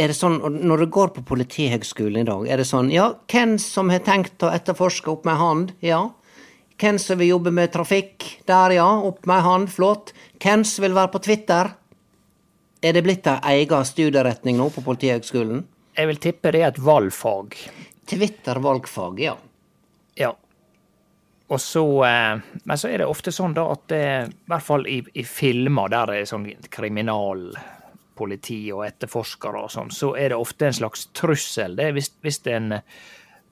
er 0.00 0.12
det 0.12 0.16
sånn, 0.16 0.38
Når 0.40 0.84
du 0.84 0.86
går 0.94 1.10
på 1.12 1.22
Politihøgskolen 1.28 2.22
i 2.22 2.24
dag, 2.28 2.46
er 2.48 2.60
det 2.62 2.64
sånn 2.68 2.88
Ja, 2.94 3.10
hvem 3.28 3.56
som 3.60 3.90
har 3.92 4.00
tenkt 4.06 4.40
å 4.46 4.52
etterforske 4.54 5.10
opp 5.12 5.26
med 5.28 5.36
hand? 5.36 5.72
Ja. 5.84 6.06
Hvem 6.80 6.98
som 6.98 7.18
vil 7.20 7.34
jobbe 7.34 7.50
med 7.52 7.72
trafikk? 7.74 8.24
Der, 8.48 8.72
ja. 8.78 8.88
Opp 9.04 9.26
med 9.28 9.42
hand. 9.44 9.68
Flott. 9.72 10.14
Hvem 10.40 10.64
som 10.64 10.86
vil 10.86 10.96
være 10.96 11.12
på 11.12 11.20
Twitter? 11.26 11.74
Er 12.80 12.96
det 12.96 13.02
blitt 13.04 13.26
ei 13.28 13.58
egen 13.60 13.84
studieretning 13.84 14.56
nå 14.56 14.70
på 14.72 14.80
Politihøgskolen? 14.86 15.66
Jeg 15.98 16.08
vil 16.08 16.20
tippe 16.22 16.52
det 16.54 16.62
er 16.62 16.70
et 16.70 16.80
valgfag. 16.80 17.58
Twitter-valgfag, 18.08 19.20
ja. 19.20 19.34
Ja. 20.16 20.30
Og 21.50 21.60
så, 21.60 21.84
eh, 22.06 22.40
men 22.64 22.78
så 22.78 22.88
er 22.88 23.02
det 23.02 23.10
ofte 23.10 23.32
sånn 23.34 23.54
da 23.54 23.66
at 23.74 23.84
det, 23.92 24.04
i 24.30 24.48
hvert 24.48 24.64
fall 24.64 24.86
i, 24.88 25.02
i 25.12 25.24
filmer 25.26 25.92
der 25.92 26.08
det 26.08 26.22
er 26.22 26.30
sånn 26.30 26.46
kriminalpoliti 26.72 28.62
og 28.72 28.86
etterforskere 28.86 29.66
og 29.66 29.74
sånn, 29.74 29.92
så 29.92 30.14
er 30.16 30.32
det 30.32 30.40
ofte 30.40 30.70
en 30.70 30.78
slags 30.80 31.10
trussel. 31.12 31.76
Det 31.76 31.90
er 31.90 31.98
hvis, 31.98 32.08
hvis 32.24 32.40
en 32.54 32.78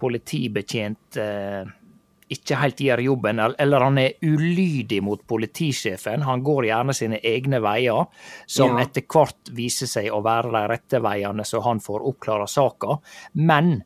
politibetjent 0.00 1.20
eh, 1.20 1.68
ikke 2.30 2.56
helt 2.61 2.80
gjør 2.85 3.00
jobben, 3.02 3.40
eller 3.40 3.80
han 3.80 3.99
er 3.99 4.16
ulydig 4.23 5.00
mot 5.02 5.20
politisjefen. 5.26 6.23
Han 6.26 6.42
går 6.44 6.68
gjerne 6.68 6.94
sine 6.97 7.20
egne 7.25 7.61
veier, 7.64 8.06
som 8.47 8.76
Ja. 8.76 8.85
etter 8.85 9.02
hvert 9.02 9.52
viser 9.52 9.87
seg 9.87 10.11
å 10.12 10.23
være 10.23 10.52
de 10.52 10.68
rette 10.68 11.00
veiene, 11.00 11.44
så 11.44 11.62
han 11.62 11.80
får 11.80 12.04
oppklara 12.04 12.47
saka. 12.49 12.99
Men 13.35 13.82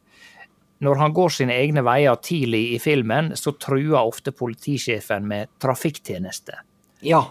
når 0.82 0.96
han 0.98 1.12
går 1.14 1.30
sine 1.30 1.52
egne 1.52 1.82
veier 1.82 2.16
tidlig 2.16 2.74
i 2.74 2.78
filmen, 2.78 3.32
så 3.38 3.56
truer 3.58 4.00
ofte 4.02 4.32
politisjefen 4.32 5.26
med 5.26 5.48
trafikktjeneste. 5.60 6.54
Ja. 7.02 7.22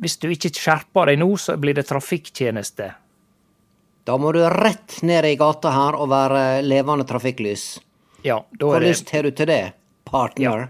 Hvis 0.00 0.18
du 0.18 0.28
ikke 0.28 0.50
skjerper 0.54 1.06
deg 1.06 1.18
nå, 1.18 1.36
så 1.38 1.56
blir 1.58 1.74
det 1.74 1.86
trafikktjeneste. 1.86 2.94
Da 4.04 4.16
må 4.20 4.32
du 4.32 4.42
rett 4.52 5.02
ned 5.02 5.24
i 5.24 5.36
gata 5.40 5.70
her 5.72 5.96
og 5.96 6.10
være 6.12 6.62
levende 6.62 7.06
trafikklys. 7.08 7.80
Ja, 8.24 8.38
da 8.58 8.66
Hva 8.66 8.80
det 8.80 8.90
lyst 8.90 9.10
har 9.10 9.22
du 9.22 9.30
til 9.36 9.46
det, 9.46 9.72
partner? 10.14 10.68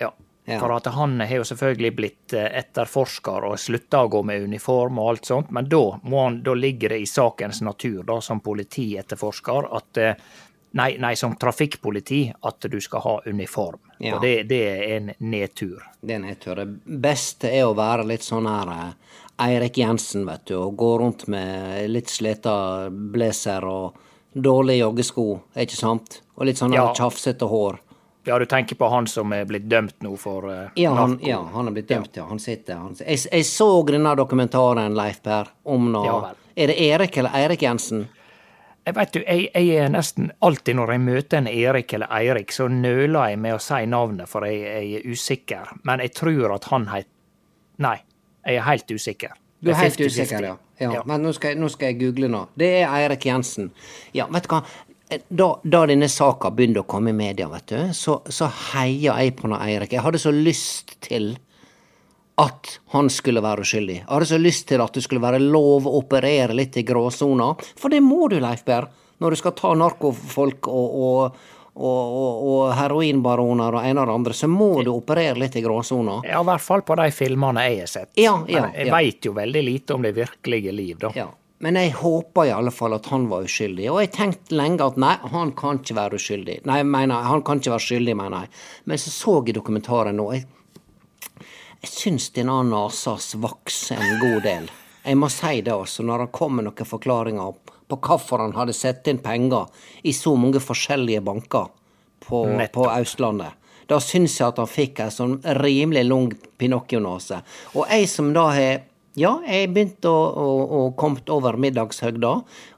ja. 0.00 0.12
Ja. 0.50 0.56
For 0.58 0.72
at 0.74 0.86
han 0.96 1.20
har 1.20 1.36
jo 1.36 1.44
selvfølgelig 1.46 1.90
blitt 1.94 2.32
eh, 2.34 2.46
etterforsker 2.58 3.44
og 3.46 3.58
slutta 3.60 4.00
å 4.02 4.08
gå 4.10 4.22
med 4.26 4.42
uniform 4.48 4.98
og 4.98 5.10
alt 5.12 5.28
sånt, 5.28 5.50
men 5.54 5.68
da, 5.70 5.82
han, 6.10 6.40
da 6.42 6.54
ligger 6.58 6.94
det 6.94 7.02
i 7.04 7.06
sakens 7.06 7.60
natur, 7.62 8.00
da, 8.08 8.16
som 8.24 8.40
politietterforsker, 8.42 9.68
at 9.76 10.00
eh, 10.02 10.30
Nei, 10.72 10.92
nei, 11.02 11.16
som 11.18 11.32
trafikkpoliti, 11.34 12.28
at 12.46 12.66
du 12.70 12.76
skal 12.80 13.02
ha 13.02 13.14
uniform. 13.26 13.80
Ja. 13.98 14.14
Og 14.14 14.22
det, 14.22 14.44
det 14.46 14.60
er 14.70 14.82
en 14.96 15.08
nedtur. 15.18 15.82
Det 16.00 16.14
er 16.14 16.20
nedtur. 16.22 16.60
Det 16.60 16.98
beste 17.02 17.50
er 17.50 17.64
å 17.66 17.72
være 17.74 18.04
litt 18.06 18.22
sånn 18.22 18.46
her 18.46 18.70
eh, 18.70 18.92
Eirik 19.48 19.80
Jensen, 19.82 20.22
vet 20.28 20.44
du, 20.46 20.54
og 20.60 20.76
gå 20.78 20.92
rundt 21.02 21.26
med 21.26 21.90
litt 21.90 22.12
sleta 22.14 22.86
blazer 22.86 23.66
og 23.66 23.98
dårlige 24.30 24.84
joggesko, 24.84 25.26
ikke 25.58 25.78
sant? 25.80 26.20
Og 26.38 26.46
litt 26.46 26.62
sånn 26.62 26.78
Ja. 26.78 26.92
tjafsete 26.94 27.50
hår. 27.50 27.80
Ja, 28.24 28.38
du 28.38 28.44
tenker 28.46 28.76
på 28.76 28.88
han 28.92 29.06
som 29.08 29.32
er 29.32 29.46
blitt 29.48 29.64
dømt 29.70 30.02
nå 30.04 30.12
for 30.20 30.44
uh, 30.50 30.68
Ja, 30.76 30.92
han, 30.94 31.16
narko? 31.16 31.28
ja, 31.28 31.40
han 31.54 31.68
er 31.70 31.76
blitt 31.76 31.88
dømt, 31.88 32.16
ja. 32.16 32.26
Han 32.28 32.38
sitter 32.38 32.76
han, 32.76 32.96
jeg, 33.00 33.22
jeg 33.32 33.46
så 33.48 33.68
denne 33.88 34.12
dokumentaren, 34.18 34.94
Leif 34.96 35.22
Per, 35.24 35.48
om 35.64 35.90
nå 35.92 36.04
Ja. 36.06 36.18
Er 36.60 36.66
det 36.68 36.76
Erik 36.82 37.16
eller 37.16 37.32
Eirik 37.38 37.62
Jensen? 37.62 38.08
Jeg 38.84 38.96
vet 38.96 39.12
du, 39.14 39.20
jeg, 39.22 39.46
jeg 39.54 39.84
er 39.84 39.92
nesten 39.92 40.32
alltid 40.44 40.76
når 40.76 40.92
jeg 40.92 41.00
møter 41.04 41.38
en 41.38 41.48
Erik 41.48 41.92
eller 41.96 42.10
Eirik, 42.12 42.52
så 42.52 42.66
nøler 42.68 43.32
jeg 43.32 43.38
med 43.40 43.54
å 43.56 43.60
si 43.62 43.80
navnet, 43.88 44.28
for 44.28 44.44
jeg, 44.48 44.60
jeg 44.66 44.98
er 44.98 45.06
usikker. 45.14 45.70
Men 45.88 46.02
jeg 46.04 46.12
tror 46.18 46.56
at 46.56 46.68
han 46.72 46.88
het 46.92 47.08
Nei, 47.80 47.96
jeg 48.44 48.58
er 48.60 48.66
helt 48.66 48.92
usikker. 48.92 49.36
Du 49.60 49.70
er 49.70 49.78
helt 49.80 50.00
usikker, 50.00 50.44
ja. 50.44 50.56
ja. 50.80 50.90
Ja. 50.98 51.02
Men 51.08 51.22
nå 51.24 51.32
skal, 51.36 51.54
jeg, 51.54 51.60
nå 51.60 51.68
skal 51.72 51.92
jeg 51.92 51.98
google 52.00 52.28
nå. 52.32 52.42
Det 52.60 52.68
er 52.82 52.92
Eirik 52.92 53.24
Jensen. 53.28 53.70
Ja, 54.16 54.26
vet 54.32 54.44
du 54.44 54.52
hva. 54.52 54.60
Da, 55.28 55.46
da 55.62 55.84
denne 55.90 56.06
saka 56.08 56.52
begynte 56.54 56.84
å 56.84 56.88
komme 56.88 57.10
i 57.10 57.16
media, 57.16 57.48
vet 57.50 57.72
du, 57.72 57.78
så, 57.96 58.20
så 58.30 58.46
heia 58.70 59.16
jeg 59.18 59.34
på 59.40 59.50
noe 59.50 59.58
Eirik. 59.66 59.96
Jeg 59.96 60.04
hadde 60.04 60.20
så 60.22 60.30
lyst 60.34 60.94
til 61.02 61.32
at 62.40 62.76
han 62.94 63.10
skulle 63.12 63.42
være 63.44 63.64
uskyldig. 63.66 63.98
Jeg 64.00 64.08
hadde 64.08 64.28
så 64.30 64.38
lyst 64.40 64.68
til 64.70 64.82
at 64.82 64.94
det 64.96 65.02
skulle 65.04 65.22
være 65.24 65.42
lov 65.42 65.88
å 65.88 65.96
operere 65.98 66.56
litt 66.56 66.78
i 66.80 66.84
gråsona. 66.86 67.52
For 67.76 67.92
det 67.92 68.00
må 68.04 68.28
du, 68.30 68.38
Leif 68.40 68.62
Berr, 68.64 68.88
når 69.20 69.34
du 69.34 69.40
skal 69.40 69.56
ta 69.58 69.72
narkofolk 69.76 70.70
og, 70.70 70.94
og, 71.02 71.42
og, 71.74 72.14
og, 72.20 72.46
og 72.52 72.62
heroinbaroner 72.78 73.76
og 73.76 73.90
ene 73.90 74.04
og 74.04 74.08
det 74.08 74.16
andre, 74.20 74.36
så 74.36 74.48
må 74.48 74.70
du 74.86 74.92
operere 74.94 75.36
litt 75.42 75.58
i 75.60 75.64
gråsona. 75.64 76.20
Ja, 76.28 76.40
i 76.40 76.48
hvert 76.48 76.64
fall 76.64 76.86
på 76.86 76.96
de 77.02 77.10
filmene 77.14 77.66
jeg 77.66 77.82
har 77.82 77.92
sett. 77.92 78.12
Ja, 78.14 78.38
ja, 78.48 78.68
jeg 78.72 78.88
ja. 78.88 78.94
veit 78.94 79.28
jo 79.28 79.34
veldig 79.36 79.66
lite 79.66 79.98
om 79.98 80.06
det 80.06 80.14
virkelige 80.16 80.72
liv, 80.72 80.96
da. 81.02 81.12
Ja. 81.18 81.28
Men 81.60 81.76
jeg 81.76 81.92
håpa 81.98 82.46
i 82.48 82.52
alle 82.56 82.72
fall 82.72 82.96
at 82.96 83.10
han 83.12 83.26
var 83.28 83.44
uskyldig, 83.44 83.90
og 83.92 83.98
jeg 84.00 84.12
tenkte 84.14 84.56
lenge 84.56 84.80
at 84.80 84.96
nei, 85.00 85.16
han 85.28 85.50
kan 85.58 85.82
ikke 85.82 85.96
være 85.98 86.16
uskyldig. 86.16 86.54
Nei, 86.70 86.78
mener, 86.88 87.26
han 87.28 87.44
kan 87.44 87.60
ikke 87.60 87.74
være 87.74 87.84
skyldig, 87.84 88.14
mener 88.16 88.46
jeg. 88.46 88.52
Men 88.88 89.02
så 89.02 89.12
så 89.12 89.34
jeg 89.44 89.58
dokumentaren 89.58 90.16
nå. 90.16 90.30
Jeg, 90.32 90.46
jeg 91.82 91.92
syns 91.92 92.30
denne 92.32 92.62
nasas 92.70 93.34
vokser 93.36 94.00
en 94.00 94.22
god 94.22 94.40
del. 94.48 94.70
Jeg 95.04 95.20
må 95.20 95.28
si 95.32 95.60
det, 95.60 95.74
altså, 95.74 96.04
når 96.08 96.24
han 96.24 96.32
kom 96.32 96.56
med 96.56 96.68
noen 96.70 96.88
forklaringer 96.88 97.76
på 97.90 98.00
hvorfor 98.08 98.40
han 98.40 98.56
hadde 98.56 98.76
satt 98.76 99.08
inn 99.12 99.20
penger 99.20 99.68
i 100.06 100.16
så 100.16 100.32
mange 100.40 100.64
forskjellige 100.64 101.20
banker 101.26 101.68
på, 102.24 102.44
på 102.72 102.88
Østlandet. 102.94 103.56
Da 103.90 103.98
syns 104.00 104.36
jeg 104.38 104.52
at 104.52 104.60
han 104.62 104.70
fikk 104.70 105.00
en 105.02 105.12
sånn 105.12 105.40
rimelig 105.58 106.04
lang 106.06 106.32
Pinocchio-nase. 106.60 107.40
Og 107.74 107.90
jeg 107.90 108.08
som 108.08 108.30
da 108.32 108.46
har 108.54 108.84
Ja, 109.18 109.40
jeg 109.42 109.72
begynte 109.74 110.10
å, 110.10 110.22
å, 110.38 110.50
å 110.78 110.82
kommet 110.98 111.30
over 111.34 111.58
middagshøgda, 111.58 112.30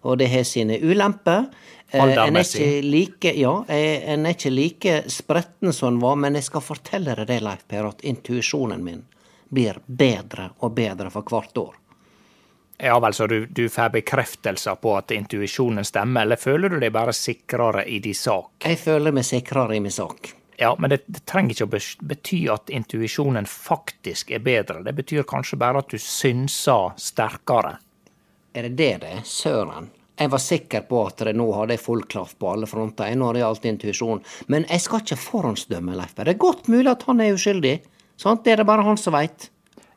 og 0.08 0.18
det 0.18 0.30
har 0.32 0.46
sine 0.48 0.78
ulemper. 0.80 1.50
Eh, 1.90 2.00
En 2.00 2.36
er 2.40 2.82
like, 2.86 3.34
ja, 3.36 3.52
en 3.68 4.26
er 4.26 4.36
ikke 4.36 4.52
like 4.52 4.94
spretten 5.12 5.72
som 5.76 5.92
en 5.92 6.00
var, 6.00 6.16
men 6.16 6.38
jeg 6.40 6.48
skal 6.48 6.64
fortelle 6.64 7.18
deg 7.20 7.28
det, 7.28 7.40
Leif 7.44 7.66
Per, 7.68 7.90
at 7.90 8.00
intuisjonen 8.08 8.80
min 8.84 9.04
blir 9.52 9.82
bedre 9.84 10.48
og 10.64 10.72
bedre 10.72 11.12
for 11.12 11.28
hvert 11.28 11.58
år. 11.60 11.74
Ja 12.82 12.96
vel, 12.98 13.14
så 13.14 13.28
du, 13.28 13.44
du 13.46 13.68
får 13.70 13.92
bekreftelser 13.94 14.80
på 14.82 14.96
at 14.96 15.12
intuisjonen 15.14 15.84
stemmer, 15.84 16.24
eller 16.24 16.40
føler 16.40 16.72
du 16.72 16.80
deg 16.80 16.94
bare 16.94 17.12
sikrere 17.14 17.84
i 17.86 18.00
din 18.02 18.16
sak? 18.16 18.64
Jeg 18.64 18.80
føler 18.80 19.14
meg 19.14 19.28
sikrere 19.28 19.76
i 19.76 19.82
min 19.84 19.92
sak. 19.92 20.32
Ja, 20.62 20.72
men 20.78 20.92
det, 20.92 21.00
det 21.10 21.24
trenger 21.26 21.56
ikke 21.56 21.66
å 21.66 22.04
bety 22.12 22.38
at 22.52 22.70
intuisjonen 22.70 23.48
faktisk 23.50 24.30
er 24.36 24.44
bedre. 24.44 24.82
Det 24.86 24.94
betyr 24.94 25.26
kanskje 25.28 25.58
bare 25.58 25.82
at 25.82 25.90
du 25.90 25.98
synser 25.98 26.94
sterkere. 27.02 27.76
Er 28.54 28.68
det 28.68 28.76
det 28.78 28.92
det 29.02 29.10
er? 29.16 29.24
Søren. 29.26 29.90
Jeg 30.20 30.30
var 30.30 30.42
sikker 30.44 30.84
på 30.86 31.00
at 31.08 31.22
det 31.26 31.32
nå 31.34 31.46
hadde 31.56 31.74
jeg 31.74 31.82
full 31.82 32.02
klaff 32.06 32.34
på 32.38 32.50
alle 32.52 32.68
fronter 32.68 33.08
Nå 33.16 33.24
når 33.24 33.34
det 33.34 33.40
gjaldt 33.42 33.64
intuisjon, 33.70 34.20
men 34.52 34.66
jeg 34.68 34.84
skal 34.84 35.00
ikke 35.02 35.16
forhåndsdømme 35.18 35.96
Leif 35.98 36.12
Det 36.18 36.28
er 36.34 36.38
godt 36.38 36.68
mulig 36.70 36.92
at 36.92 37.06
han 37.08 37.22
er 37.24 37.32
uskyldig. 37.34 37.72
Sant? 38.20 38.44
Det 38.44 38.52
er 38.52 38.60
det 38.62 38.68
bare 38.68 38.84
han 38.86 39.00
som 39.00 39.16
veit. 39.16 39.48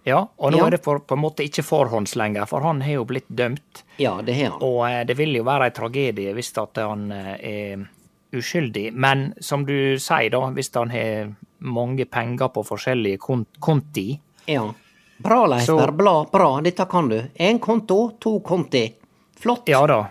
Ja, 0.08 0.24
og 0.38 0.52
nå 0.54 0.62
Ja. 0.62 0.68
er 0.68 0.78
det 0.78 0.84
for, 0.86 1.00
på 1.04 1.18
en 1.18 1.22
måte 1.22 1.44
ikke 1.46 1.66
forhånds 1.66 2.16
lenger, 2.16 2.46
for 2.50 2.62
han 2.62 2.82
har 2.82 3.00
jo 3.02 3.06
blitt 3.10 3.28
dømt. 3.28 3.84
Ja, 3.98 4.16
det 4.22 4.36
har 4.38 4.52
han. 4.56 4.62
Og 4.64 4.86
eh, 4.88 5.04
det 5.06 5.18
vil 5.18 5.36
jo 5.36 5.44
være 5.44 5.68
ei 5.70 5.76
tragedie 5.76 6.34
hvis 6.38 6.52
at 6.62 6.78
han 6.82 7.12
eh, 7.12 7.36
er 7.42 7.86
uskyldig. 8.32 8.94
Men 8.94 9.34
som 9.40 9.66
du 9.66 10.00
sier, 10.00 10.30
da, 10.34 10.42
hvis 10.56 10.72
han 10.76 10.94
har 10.94 11.36
mange 11.66 12.06
penger 12.06 12.52
på 12.54 12.64
forskjellige 12.66 13.22
kont 13.22 13.60
konti 13.60 14.20
Ja. 14.46 14.74
Bra, 15.18 15.46
Leifer. 15.48 15.92
Bra, 15.92 16.26
bra. 16.32 16.50
Dette 16.62 16.86
kan 16.86 17.10
du. 17.10 17.22
Én 17.40 17.60
konto, 17.60 18.12
to 18.20 18.40
konti. 18.40 18.90
Flott. 19.40 19.70
Ja 19.70 19.86
da, 19.88 20.02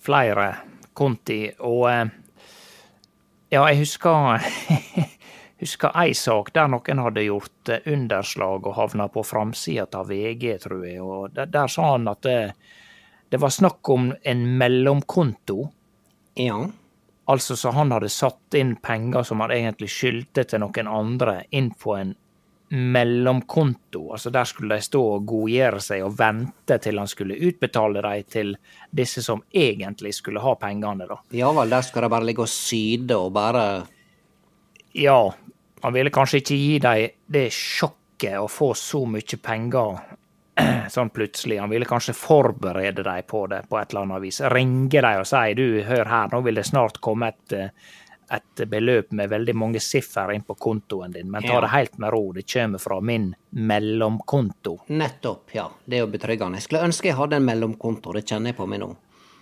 flere 0.00 0.54
konti. 0.96 1.42
Og 1.60 1.90
eh, 1.90 2.06
ja, 3.52 3.66
jeg 3.68 3.82
husker 3.82 4.40
husker 5.60 5.92
ei 6.00 6.14
sak 6.16 6.52
der 6.56 6.70
noen 6.72 7.02
hadde 7.04 7.26
gjort 7.26 7.72
eh, 7.72 7.84
underslag 7.92 8.66
og 8.66 8.76
havna 8.78 9.08
på 9.12 9.24
framsida 9.24 10.00
av 10.00 10.10
VG, 10.10 10.48
tror 10.64 10.86
jeg. 10.86 11.04
Og 11.04 11.36
der, 11.36 11.52
der 11.52 11.70
sa 11.72 11.92
han 11.94 12.08
at 12.08 12.24
det, 12.26 12.40
Det 13.28 13.40
var 13.42 13.50
snakk 13.50 13.88
om 13.90 14.12
en 14.22 14.42
mellomkonto. 14.58 15.64
Ja. 16.38 16.60
Altså 17.26 17.56
så 17.58 17.72
han 17.74 17.90
hadde 17.90 18.10
satt 18.12 18.54
inn 18.54 18.76
penger 18.82 19.26
som 19.26 19.42
han 19.42 19.54
egentlig 19.54 19.90
skyldte 19.90 20.44
til 20.46 20.62
noen 20.62 20.90
andre, 20.90 21.40
inn 21.50 21.72
på 21.74 21.96
en 21.98 22.14
mellomkonto. 22.68 24.12
Altså 24.12 24.30
der 24.30 24.44
skulle 24.44 24.78
de 24.78 24.82
stå 24.82 25.00
og 25.16 25.26
godgjøre 25.30 25.80
seg 25.82 26.04
og 26.06 26.16
vente 26.18 26.78
til 26.82 26.98
han 26.98 27.10
skulle 27.10 27.38
utbetale 27.48 28.02
dem 28.02 28.30
til 28.30 28.54
disse 28.90 29.22
som 29.22 29.42
egentlig 29.54 30.14
skulle 30.16 30.42
ha 30.42 30.54
pengene, 30.58 31.06
da. 31.06 31.18
Ja 31.34 31.52
vel, 31.54 31.70
der 31.70 31.86
skal 31.86 32.06
de 32.06 32.12
bare 32.14 32.26
ligge 32.26 32.46
og 32.46 32.52
syde 32.52 33.18
og 33.18 33.32
bare 33.36 33.66
Ja, 34.96 35.20
han 35.82 35.92
ville 35.92 36.10
kanskje 36.14 36.40
ikke 36.40 36.56
gi 36.56 36.78
dem 36.82 37.16
det 37.26 37.48
sjokket 37.52 38.38
å 38.40 38.46
få 38.50 38.72
så 38.78 39.02
mye 39.06 39.38
penger 39.42 39.98
sånn 40.88 41.10
plutselig. 41.10 41.58
Han 41.60 41.70
ville 41.70 41.88
kanskje 41.88 42.14
forberede 42.16 43.02
dem 43.02 43.22
på 43.28 43.46
det 43.46 43.62
på 43.68 43.78
et 43.78 43.92
eller 43.92 44.06
annet 44.06 44.22
vis. 44.22 44.40
Ringe 44.40 45.02
dem 45.02 45.20
og 45.20 45.28
si 45.28 45.54
du, 45.58 45.66
hør 45.86 46.10
her, 46.10 46.28
nå 46.32 46.42
vil 46.46 46.60
det 46.60 46.66
snart 46.68 47.00
komme 47.04 47.30
et, 47.32 47.56
eh, 47.56 47.96
et 48.36 48.62
beløp 48.68 49.12
med 49.16 49.30
veldig 49.30 49.54
mange 49.54 49.82
siffer 49.82 50.32
inn 50.34 50.46
på 50.46 50.56
kontoen 50.58 51.12
din, 51.14 51.30
men 51.30 51.44
ta 51.46 51.60
det 51.62 51.72
helt 51.74 51.98
med 52.02 52.10
ro, 52.14 52.32
det 52.34 52.46
kommer 52.52 52.82
fra 52.82 53.00
min 53.00 53.28
mellomkonto. 53.50 54.78
Nettopp, 54.88 55.54
ja. 55.54 55.68
Det 55.84 56.00
er 56.00 56.06
jo 56.06 56.14
betryggende. 56.14 56.58
Jeg 56.58 56.68
skulle 56.68 56.86
ønske 56.88 57.12
jeg 57.12 57.20
hadde 57.20 57.38
en 57.38 57.46
mellomkonto, 57.46 58.16
det 58.16 58.26
kjenner 58.26 58.50
jeg 58.50 58.58
på 58.58 58.66
meg 58.70 58.82
nå. 58.82 58.94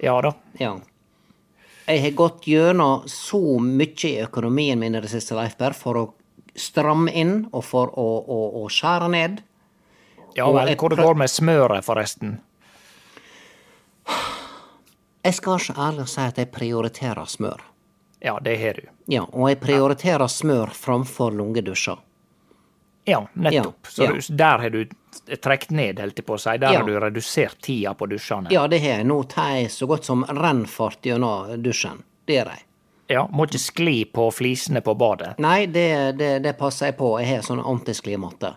Ja 0.02 0.18
da. 0.20 0.34
Ja. 0.58 0.74
Jeg 1.84 2.00
har 2.00 2.14
gått 2.16 2.46
gjennom 2.48 3.08
så 3.08 3.40
mye 3.60 4.08
i 4.08 4.20
økonomien 4.24 4.80
min 4.80 4.96
i 4.96 5.00
det 5.04 5.10
siste, 5.12 5.36
Leif 5.36 5.60
for 5.76 6.00
å 6.00 6.04
stramme 6.56 7.12
inn 7.12 7.44
og 7.52 7.64
for 7.66 7.90
å, 7.98 8.06
å, 8.24 8.38
å 8.62 8.68
skjære 8.72 9.10
ned. 9.12 9.42
Ja 10.36 10.48
vel, 10.52 10.74
hvor 10.76 10.90
det 10.90 10.98
går 11.02 11.14
med 11.14 11.30
smøret, 11.30 11.84
forresten. 11.86 12.38
Jeg 15.24 15.34
skal 15.38 15.54
være 15.56 15.64
så 15.64 15.74
ærlig 15.86 16.04
å 16.04 16.10
si 16.10 16.20
at 16.24 16.40
jeg 16.40 16.50
prioriterer 16.52 17.28
smør. 17.30 17.62
Ja, 18.24 18.34
det 18.44 18.56
har 18.60 18.78
du. 18.80 18.88
Ja, 19.12 19.22
og 19.32 19.48
jeg 19.50 19.60
prioriterer 19.62 20.28
smør 20.32 20.72
framfor 20.76 21.32
lungedusjer. 21.36 21.98
Ja, 23.08 23.22
nettopp. 23.36 23.84
Ja, 23.84 23.90
Så 23.92 24.04
ja. 24.04 24.12
Du, 24.12 24.20
der 24.40 24.58
har 24.64 24.70
du 24.72 24.84
trukket 25.44 25.70
ned, 25.76 25.98
holdt 26.00 26.20
jeg 26.20 26.26
på 26.26 26.36
å 26.36 26.40
si. 26.40 26.54
Der 26.58 26.72
Ja. 26.72 26.78
har 26.80 26.86
du 26.88 26.94
redusert 27.00 27.60
tida 27.60 27.92
på 27.94 28.06
dusjene. 28.08 28.50
Ja, 28.52 28.66
det 28.66 28.80
har 28.80 28.98
jeg. 28.98 29.06
Nå 29.06 29.22
tar 29.28 29.50
jeg 29.58 29.70
så 29.70 29.86
godt 29.86 30.04
som 30.04 30.24
rennfart 30.24 31.02
gjennom 31.04 31.62
dusjen. 31.62 32.02
Det 32.26 32.34
gjør 32.40 32.50
jeg. 32.54 32.64
Ja, 33.08 33.26
Må 33.30 33.44
ikke 33.44 33.60
skli 33.60 34.04
på 34.08 34.30
flisene 34.32 34.80
på 34.80 34.94
badet. 34.96 35.38
Nei, 35.38 35.66
det, 35.66 36.16
det, 36.16 36.42
det 36.42 36.54
passer 36.56 36.86
jeg 36.86 36.96
på. 36.96 37.18
Jeg 37.20 37.28
har 37.36 37.42
sånn 37.44 37.60
antisklimatte. 37.60 38.54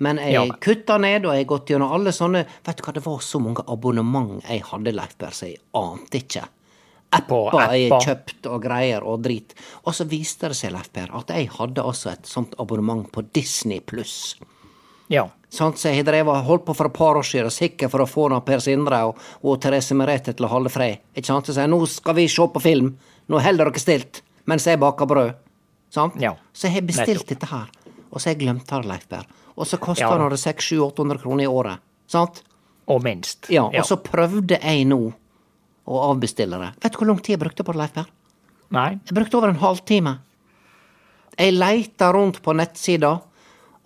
Men 0.00 0.16
jeg 0.16 0.32
Ja. 0.32 0.46
kutta 0.60 0.98
ned, 0.98 1.26
og 1.26 1.34
jeg 1.34 1.44
har 1.46 1.50
gått 1.58 1.66
gjennom 1.68 1.92
alle 1.92 2.10
sånne 2.10 2.46
Vet 2.64 2.76
du 2.78 2.82
hva, 2.82 2.92
det 2.94 3.04
var 3.04 3.18
så 3.20 3.38
mange 3.40 3.62
abonnement 3.68 4.42
jeg 4.48 4.62
hadde, 4.62 4.94
Leif 4.96 5.16
Berr, 5.18 5.30
så 5.36 5.46
jeg 5.50 5.58
ante 5.74 6.18
ikke. 6.22 6.44
Apper 7.12 7.50
jeg 7.74 7.90
apper. 7.90 8.06
kjøpt 8.06 8.46
og 8.46 8.62
greier 8.62 9.02
og 9.04 9.20
drit. 9.22 9.52
Og 9.84 9.92
så 9.94 10.06
viste 10.08 10.48
det 10.48 10.56
seg, 10.56 10.72
Leif 10.72 10.90
Berr, 10.94 11.10
at 11.18 11.26
jeg 11.34 11.48
hadde 11.50 11.82
altså 11.82 12.12
et 12.12 12.22
sånt 12.30 12.54
abonnement 12.58 13.10
på 13.12 13.24
Disney 13.34 13.80
pluss. 13.80 14.36
Ja. 15.10 15.26
Sånn, 15.50 15.74
så 15.74 15.90
jeg 15.92 16.04
drev 16.06 16.28
og 16.30 16.44
holdt 16.46 16.64
på 16.68 16.76
for 16.78 16.86
et 16.86 16.94
par 16.94 17.16
år 17.18 17.26
siden, 17.26 17.50
sikkert 17.50 17.90
for 17.90 18.04
å 18.04 18.06
få 18.08 18.28
Per 18.46 18.60
Sindre 18.62 19.00
og, 19.08 19.16
og 19.42 19.60
Therese 19.60 19.90
Merete 19.98 20.32
til 20.36 20.46
å 20.46 20.48
holde 20.52 20.70
fred. 20.70 20.98
Ikke 21.16 21.26
sant? 21.26 21.46
Så 21.50 21.56
jeg, 21.58 21.68
nå 21.68 21.80
skal 21.90 22.14
vi 22.14 22.28
se 22.30 22.46
på 22.46 22.62
film, 22.62 22.92
nå 23.28 23.40
holder 23.42 23.64
dere 23.72 23.82
stilt, 23.82 24.22
mens 24.46 24.64
jeg 24.70 24.78
baker 24.78 25.06
brød. 25.10 25.34
Sant? 25.90 26.14
Ja, 26.22 26.36
Så 26.54 26.68
jeg 26.68 26.74
har 26.74 26.82
bestilt 26.86 27.08
nettopp. 27.26 27.28
dette 27.34 27.46
her, 27.50 27.66
og 28.10 28.20
så 28.20 28.28
har 28.30 28.34
jeg 28.34 28.40
glemt 28.46 28.66
det, 28.66 28.84
Leif 28.86 29.08
Berr. 29.08 29.26
Og 29.56 29.66
så 29.66 29.78
koster 29.78 30.06
Ja. 30.18 30.28
det 30.28 30.38
600-800 30.38 31.18
kroner 31.22 31.44
i 31.44 31.46
året. 31.46 31.78
Sant? 32.06 32.42
Og 32.88 33.02
minst. 33.02 33.46
Ja, 33.50 33.64
og 33.64 33.84
så 33.86 33.96
prøvde 34.02 34.58
jeg 34.60 34.86
nå 34.86 35.12
å 35.86 36.00
avbestille 36.10 36.58
det. 36.58 36.72
Vet 36.82 36.92
du 36.92 36.98
hvor 36.98 37.06
lang 37.06 37.18
tid 37.22 37.38
jeg 37.38 37.40
brukte 37.40 37.64
på 37.64 37.72
det, 37.72 37.78
Leif 37.78 37.92
Berr? 37.94 38.06
Nei. 38.70 38.90
Jeg 39.06 39.14
brukte 39.14 39.36
over 39.36 39.48
en 39.48 39.56
halvtime. 39.62 40.18
Jeg 41.38 41.54
leita 41.54 42.12
rundt 42.12 42.42
på 42.42 42.52
nettsida, 42.54 43.20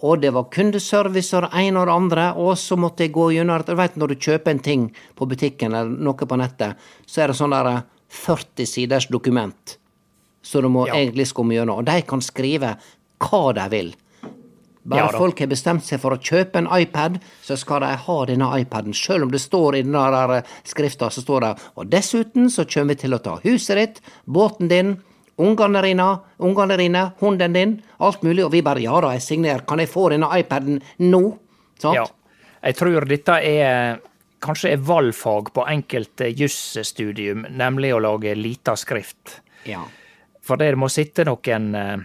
og 0.05 0.21
det 0.21 0.33
var 0.35 0.45
kundeservicer 0.53 1.49
en 1.53 1.77
og 1.77 1.87
det 1.87 1.95
andre, 1.95 2.25
og 2.37 2.57
så 2.59 2.77
måtte 2.77 3.05
jeg 3.05 3.13
gå 3.13 3.31
gjennom 3.33 3.65
Du 3.65 3.75
vet 3.75 3.97
når 3.97 4.09
du 4.09 4.15
kjøper 4.17 4.51
en 4.51 4.59
ting 4.59 4.93
på 5.17 5.27
butikken 5.29 5.73
eller 5.75 5.89
noe 5.89 6.15
på 6.15 6.37
nettet, 6.37 6.77
så 7.07 7.23
er 7.23 7.29
det 7.29 7.37
sånn 7.37 7.51
der 7.55 7.83
40 8.09 8.67
siders 8.67 9.07
dokument 9.09 9.79
så 10.45 10.61
du 10.61 10.69
må 10.69 10.87
Ja. 10.87 10.95
egentlig 10.95 11.27
skumme 11.27 11.55
gjennom. 11.55 11.79
Og 11.79 11.85
de 11.87 12.03
kan 12.03 12.21
skrive 12.21 12.77
hva 13.19 13.55
de 13.55 13.69
vil. 13.71 13.95
Bare 14.85 15.01
Ja 15.01 15.09
folk 15.17 15.41
har 15.41 15.49
bestemt 15.49 15.85
seg 15.87 16.01
for 16.03 16.13
å 16.13 16.21
kjøpe 16.21 16.61
en 16.61 16.69
iPad, 16.69 17.17
så 17.43 17.57
skal 17.57 17.81
de 17.87 17.95
ha 18.05 18.19
denne 18.29 18.51
iPaden. 18.61 18.93
Selv 18.93 19.25
om 19.25 19.33
det 19.33 19.41
står 19.41 19.79
i 19.79 19.83
den 19.87 19.97
der 19.97 20.37
eh, 20.37 20.55
skrifta, 20.69 21.09
så 21.11 21.25
står 21.25 21.41
det 21.41 21.53
Og 21.81 21.89
dessuten 21.89 22.51
så 22.53 22.67
kommer 22.69 22.95
vi 22.95 23.05
til 23.05 23.17
å 23.17 23.23
ta 23.25 23.39
huset 23.45 23.81
ditt, 23.81 24.01
båten 24.25 24.69
din, 24.69 24.97
ungene 25.41 25.83
dine, 25.83 27.05
hunden 27.19 27.57
din, 27.57 27.79
alt 27.99 28.23
mulig. 28.23 28.45
Og 28.45 28.53
vi 28.53 28.63
bare 28.63 28.85
ja 28.85 29.01
da, 29.01 29.15
jeg 29.17 29.25
signerer. 29.25 29.65
Kan 29.65 29.81
jeg 29.81 29.89
få 29.89 30.11
denne 30.13 30.29
iPaden 30.37 30.83
nå? 30.99 31.23
Sant? 31.81 31.97
Ja. 31.97 32.05
Jeg 32.65 32.77
tror 32.77 33.09
dette 33.09 33.41
er 33.45 34.03
kanskje 34.45 34.75
er 34.75 34.85
valgfag 34.85 35.53
på 35.57 35.65
enkelte 35.69 36.29
jusstudium, 36.29 37.47
nemlig 37.51 37.95
å 37.95 38.03
lage 38.05 38.35
lita 38.37 38.77
skrift. 38.77 39.41
Ja. 39.69 39.85
For 40.45 40.61
det 40.61 40.75
må 40.77 40.91
sitte 40.93 41.25
noen 41.25 41.71
eh, 41.79 42.05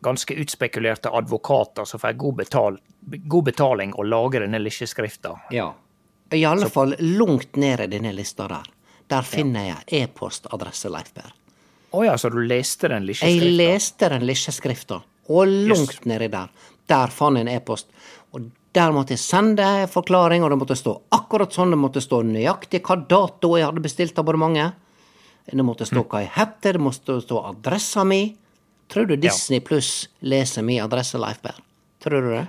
ganske 0.00 0.34
utspekulerte 0.34 1.10
advokater 1.10 1.84
som 1.84 2.00
får 2.00 2.12
god, 2.20 2.34
betal, 2.34 2.78
god 3.02 3.44
betaling 3.44 3.92
å 3.94 4.02
lage 4.06 4.40
denne 4.44 4.58
lisjeskrifta. 4.62 5.36
ja. 5.50 5.74
I 6.30 6.42
alle 6.44 6.68
fall 6.68 6.90
langt 7.00 7.56
ned 7.56 7.80
i 7.80 7.86
denne 7.88 8.10
lista 8.12 8.44
der. 8.48 8.66
Der 9.08 9.22
finner 9.24 9.64
jeg 9.64 10.02
e-postadresse, 10.02 10.90
Leif 10.92 11.14
Berr. 11.16 11.30
Å 11.96 12.02
ja, 12.04 12.18
så 12.20 12.28
du 12.28 12.36
leste 12.44 12.90
den 12.92 13.06
lisjeskrifta? 13.08 13.46
Jeg 13.46 13.54
leste 13.56 14.08
den 14.12 14.26
lisjeskrifta, 14.28 14.98
og 15.32 15.46
langt 15.48 15.94
Yes. 15.94 16.04
nedi 16.04 16.28
der. 16.28 16.50
Der 16.86 17.06
fant 17.08 17.38
jeg 17.40 17.46
en 17.46 17.54
e-post. 17.54 17.88
Og 18.36 18.50
der 18.76 18.92
måtte 18.92 19.16
jeg 19.16 19.22
sende 19.24 19.64
en 19.64 19.88
forklaring, 19.88 20.44
og 20.44 20.50
det 20.52 20.58
måtte 20.60 20.76
stå 20.76 20.98
akkurat 21.16 21.50
sånn. 21.56 21.70
Det 21.72 21.78
måtte 21.80 22.04
stå 22.04 22.20
nøyaktig 22.28 22.82
hva 22.84 22.98
dato 23.08 23.56
jeg 23.56 23.64
hadde 23.64 23.80
bestilt 23.88 24.20
abonnementet. 24.20 24.74
Det 25.48 25.64
måtte 25.64 25.86
stå 25.88 26.04
hva 26.04 26.20
jeg 26.26 26.32
heter, 26.36 26.76
det 26.76 26.80
måtte 26.84 27.16
stå 27.24 27.40
adressa 27.54 28.04
mi. 28.04 28.36
Tror 28.88 29.06
du 29.06 29.16
Disney 29.16 29.60
pluss 29.60 30.08
leser 30.20 30.62
min 30.62 30.80
adresse, 30.80 31.14
Leif 31.14 31.42
Berr? 31.42 31.54
Tror 32.00 32.20
du 32.20 32.30
det? 32.30 32.46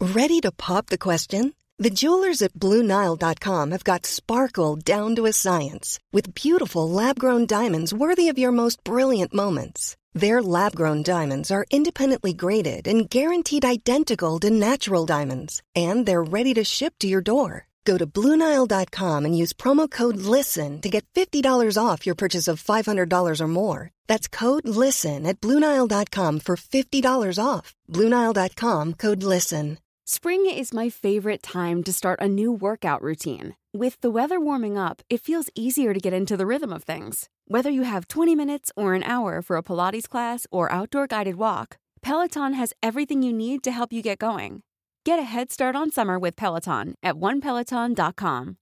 Ready 0.00 0.40
to 0.40 0.50
pop 0.50 0.86
the 0.86 0.98
question? 0.98 1.54
The 1.78 1.90
jewelers 1.90 2.40
at 2.40 2.52
BlueNile.com 2.54 3.70
have 3.72 3.84
got 3.84 4.06
sparkle 4.06 4.76
down 4.76 5.16
to 5.16 5.26
a 5.26 5.32
science 5.32 5.98
with 6.12 6.34
beautiful 6.34 6.88
lab 6.88 7.18
grown 7.18 7.46
diamonds 7.46 7.92
worthy 7.92 8.28
of 8.28 8.38
your 8.38 8.52
most 8.52 8.82
brilliant 8.84 9.34
moments. 9.34 9.96
Their 10.12 10.40
lab 10.40 10.76
grown 10.76 11.02
diamonds 11.02 11.50
are 11.50 11.66
independently 11.70 12.32
graded 12.32 12.86
and 12.86 13.10
guaranteed 13.10 13.64
identical 13.64 14.38
to 14.40 14.50
natural 14.50 15.04
diamonds, 15.04 15.62
and 15.74 16.06
they're 16.06 16.22
ready 16.22 16.54
to 16.54 16.62
ship 16.62 16.94
to 17.00 17.08
your 17.08 17.20
door. 17.20 17.66
Go 17.84 17.98
to 17.98 18.06
BlueNile.com 18.06 19.24
and 19.24 19.36
use 19.36 19.52
promo 19.52 19.90
code 19.90 20.16
LISTEN 20.16 20.80
to 20.80 20.88
get 20.88 21.04
$50 21.14 21.76
off 21.78 22.06
your 22.06 22.14
purchase 22.14 22.48
of 22.48 22.62
$500 22.62 23.40
or 23.40 23.48
more. 23.48 23.90
That's 24.06 24.28
code 24.28 24.66
LISTEN 24.66 25.26
at 25.26 25.40
BlueNile.com 25.40 26.40
for 26.40 26.56
$50 26.56 27.38
off. 27.38 27.74
BlueNile.com 27.90 28.94
code 28.94 29.22
LISTEN. 29.22 29.78
Spring 30.06 30.44
is 30.44 30.74
my 30.74 30.90
favorite 30.90 31.42
time 31.42 31.82
to 31.82 31.90
start 31.90 32.20
a 32.20 32.28
new 32.28 32.52
workout 32.52 33.00
routine. 33.00 33.56
With 33.72 33.98
the 34.02 34.10
weather 34.10 34.38
warming 34.38 34.76
up, 34.76 35.00
it 35.08 35.22
feels 35.22 35.48
easier 35.54 35.94
to 35.94 36.00
get 36.00 36.12
into 36.12 36.36
the 36.36 36.46
rhythm 36.46 36.74
of 36.74 36.84
things. 36.84 37.30
Whether 37.48 37.70
you 37.70 37.84
have 37.84 38.08
20 38.08 38.34
minutes 38.34 38.70
or 38.76 38.92
an 38.92 39.02
hour 39.02 39.40
for 39.40 39.56
a 39.56 39.62
Pilates 39.62 40.06
class 40.06 40.46
or 40.50 40.70
outdoor 40.70 41.06
guided 41.06 41.36
walk, 41.36 41.78
Peloton 42.02 42.52
has 42.52 42.74
everything 42.82 43.22
you 43.22 43.32
need 43.32 43.64
to 43.64 43.72
help 43.72 43.94
you 43.94 44.02
get 44.02 44.18
going. 44.18 44.62
Get 45.06 45.18
a 45.18 45.22
head 45.22 45.52
start 45.52 45.76
on 45.76 45.90
summer 45.90 46.18
with 46.18 46.34
Peloton 46.34 46.94
at 47.02 47.16
onepeloton.com. 47.16 48.56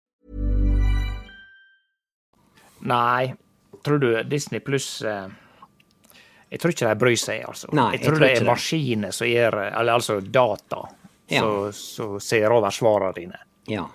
Nei, 2.81 3.35
tror 3.85 3.99
du 3.99 4.23
Disney 4.27 4.59
pluss 4.61 5.03
eh, 5.03 5.29
Jeg 6.51 6.59
tror 6.61 6.73
ikke 6.75 6.89
de 6.89 6.99
bryr 6.99 7.17
seg, 7.21 7.45
altså. 7.47 7.69
Nei, 7.71 7.93
jeg 7.95 8.01
jeg 8.01 8.09
tror 8.09 8.17
tror 8.19 8.27
det 8.27 8.33
er 8.41 8.49
maskiner 8.49 9.15
som 9.15 9.31
gjør 9.31 9.57
Eller 9.69 9.93
altså 9.95 10.19
data, 10.21 10.83
Ja. 11.31 11.45
som 11.73 12.19
ser 12.21 12.51
over 12.53 12.75
svarene 12.75 13.15
dine. 13.15 13.39
Ja. 13.71 13.87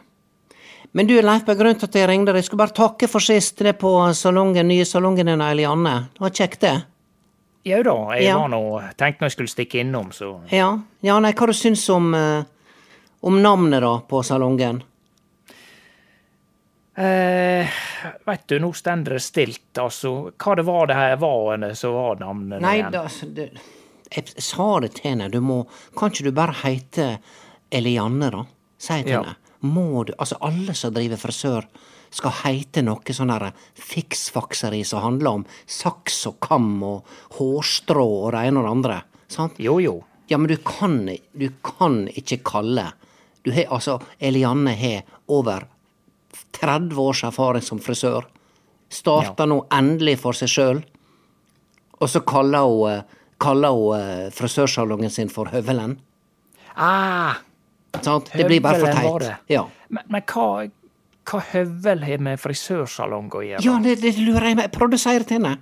Men 0.96 1.08
du, 1.08 1.18
Leif 1.22 1.44
grunnen 1.46 1.76
til 1.78 1.90
at 1.92 1.96
jeg 2.00 2.08
ringte 2.10 2.32
deg, 2.32 2.40
jeg 2.40 2.48
skulle 2.48 2.64
bare 2.64 2.78
takke 2.80 3.10
for 3.12 3.20
sist 3.20 3.60
det 3.60 3.76
på 3.78 3.92
salongen, 4.16 4.68
nye 4.72 4.86
salongen 4.88 5.28
din, 5.28 5.42
Elianne. 5.44 6.08
Det 6.16 6.24
var 6.24 6.32
kjekt, 6.32 6.62
det. 6.64 6.78
Jau 7.68 7.82
da, 7.84 7.96
jeg 8.16 8.26
Ja. 8.30 8.38
var 8.40 8.50
nå 8.54 8.62
tenkte 8.96 9.22
når 9.24 9.28
jeg 9.32 9.36
skulle 9.36 9.52
stikke 9.54 9.80
innom, 9.84 10.12
så 10.16 10.30
Ja, 10.54 10.70
ja 11.04 11.20
nei, 11.20 11.34
hva 11.34 11.48
du 11.50 11.54
syns 11.54 11.84
om, 11.90 12.14
eh, 12.16 12.44
om 13.28 13.42
navnet 13.44 13.82
da, 13.84 13.96
på 14.08 14.24
salongen? 14.24 14.84
eh, 16.98 17.68
vet 18.26 18.48
du, 18.48 18.60
nå 18.60 18.72
stender 18.74 19.18
det 19.18 19.24
stilt, 19.26 19.74
altså. 19.78 20.32
Hva 20.38 20.56
det 20.58 20.66
var 20.66 20.88
det 20.90 20.96
her 20.98 21.18
var 21.22 21.74
som 21.76 21.94
var 21.94 22.16
navnet 22.22 22.62
Nei, 22.62 22.78
igjen? 22.80 22.92
da, 22.96 23.04
altså, 23.04 23.28
det, 23.34 23.50
jeg 24.16 24.28
sa 24.42 24.80
det 24.80 24.94
til 24.96 25.12
henne, 25.12 25.30
du 25.32 25.42
må, 25.44 25.66
kan 25.98 26.10
ikke 26.14 26.24
du 26.30 26.32
bare 26.32 26.56
heite 26.64 27.18
Elianne 27.72 28.32
da? 28.32 28.46
Si 28.80 29.02
til 29.04 29.12
Ja. 29.12 29.22
henne. 29.24 29.36
må 29.62 30.06
du 30.06 30.14
Altså, 30.20 30.38
alle 30.42 30.74
som 30.74 30.94
driver 30.94 31.18
frisør, 31.18 31.66
skal 32.18 32.34
heite 32.44 32.82
noe 32.86 33.14
sånn 33.14 33.34
fiksfakseri 33.78 34.84
som 34.88 35.04
handler 35.04 35.40
om 35.40 35.48
saks 35.70 36.24
og 36.32 36.40
kam 36.44 36.70
og 36.86 37.18
hårstrå 37.38 38.06
og 38.06 38.32
det 38.34 38.46
ene 38.50 38.62
og 38.62 38.68
det 38.68 38.76
andre. 38.76 39.02
Sant? 39.32 39.60
Jo, 39.62 39.78
jo. 39.84 40.00
Ja, 40.28 40.40
men 40.42 40.50
du 40.52 40.58
kan, 40.66 41.06
du 41.08 41.50
kan 41.64 42.06
ikke 42.12 42.42
kalle 42.44 42.92
du 43.48 43.54
har, 43.56 43.70
altså, 43.72 44.02
Elianne 44.20 44.74
har 44.76 45.06
over 45.32 45.70
30 46.58 46.98
års 47.00 47.22
erfaring 47.24 47.64
som 47.64 47.80
frisør. 47.80 48.26
Starta 48.92 49.46
nå 49.48 49.62
endelig 49.72 50.18
for 50.20 50.36
seg 50.36 50.52
sjøl. 50.52 50.82
Og 52.02 52.12
så 52.12 52.20
kaller 52.28 52.68
hun, 52.68 53.06
kaller 53.40 53.78
hun 53.78 54.02
eh, 54.02 54.26
frisørsalongen 54.36 55.14
sin 55.14 55.32
for 55.32 55.48
Høvelen. 55.54 55.96
Ah, 56.76 57.40
Sant? 58.04 58.30
Det 58.34 58.46
blir 58.46 58.62
bare 58.62 58.80
for 58.80 58.94
teit. 58.94 59.40
Ja. 59.50 59.64
men, 59.88 60.04
men 60.12 60.26
hva, 60.28 60.68
hva 61.28 61.42
høvel 61.52 62.06
har 62.08 62.22
med 62.24 62.40
frisørsalong 62.40 63.32
å 63.36 63.44
gjøre? 63.44 63.64
ja, 63.66 63.80
det, 63.84 63.98
det 64.04 64.16
lurer 64.20 64.52
jeg 64.52 64.60
meg 64.60 64.72
prøvde 64.76 65.00
å 65.00 65.02
si 65.02 65.16
det 65.18 65.28
til 65.30 65.40
henne. 65.42 65.58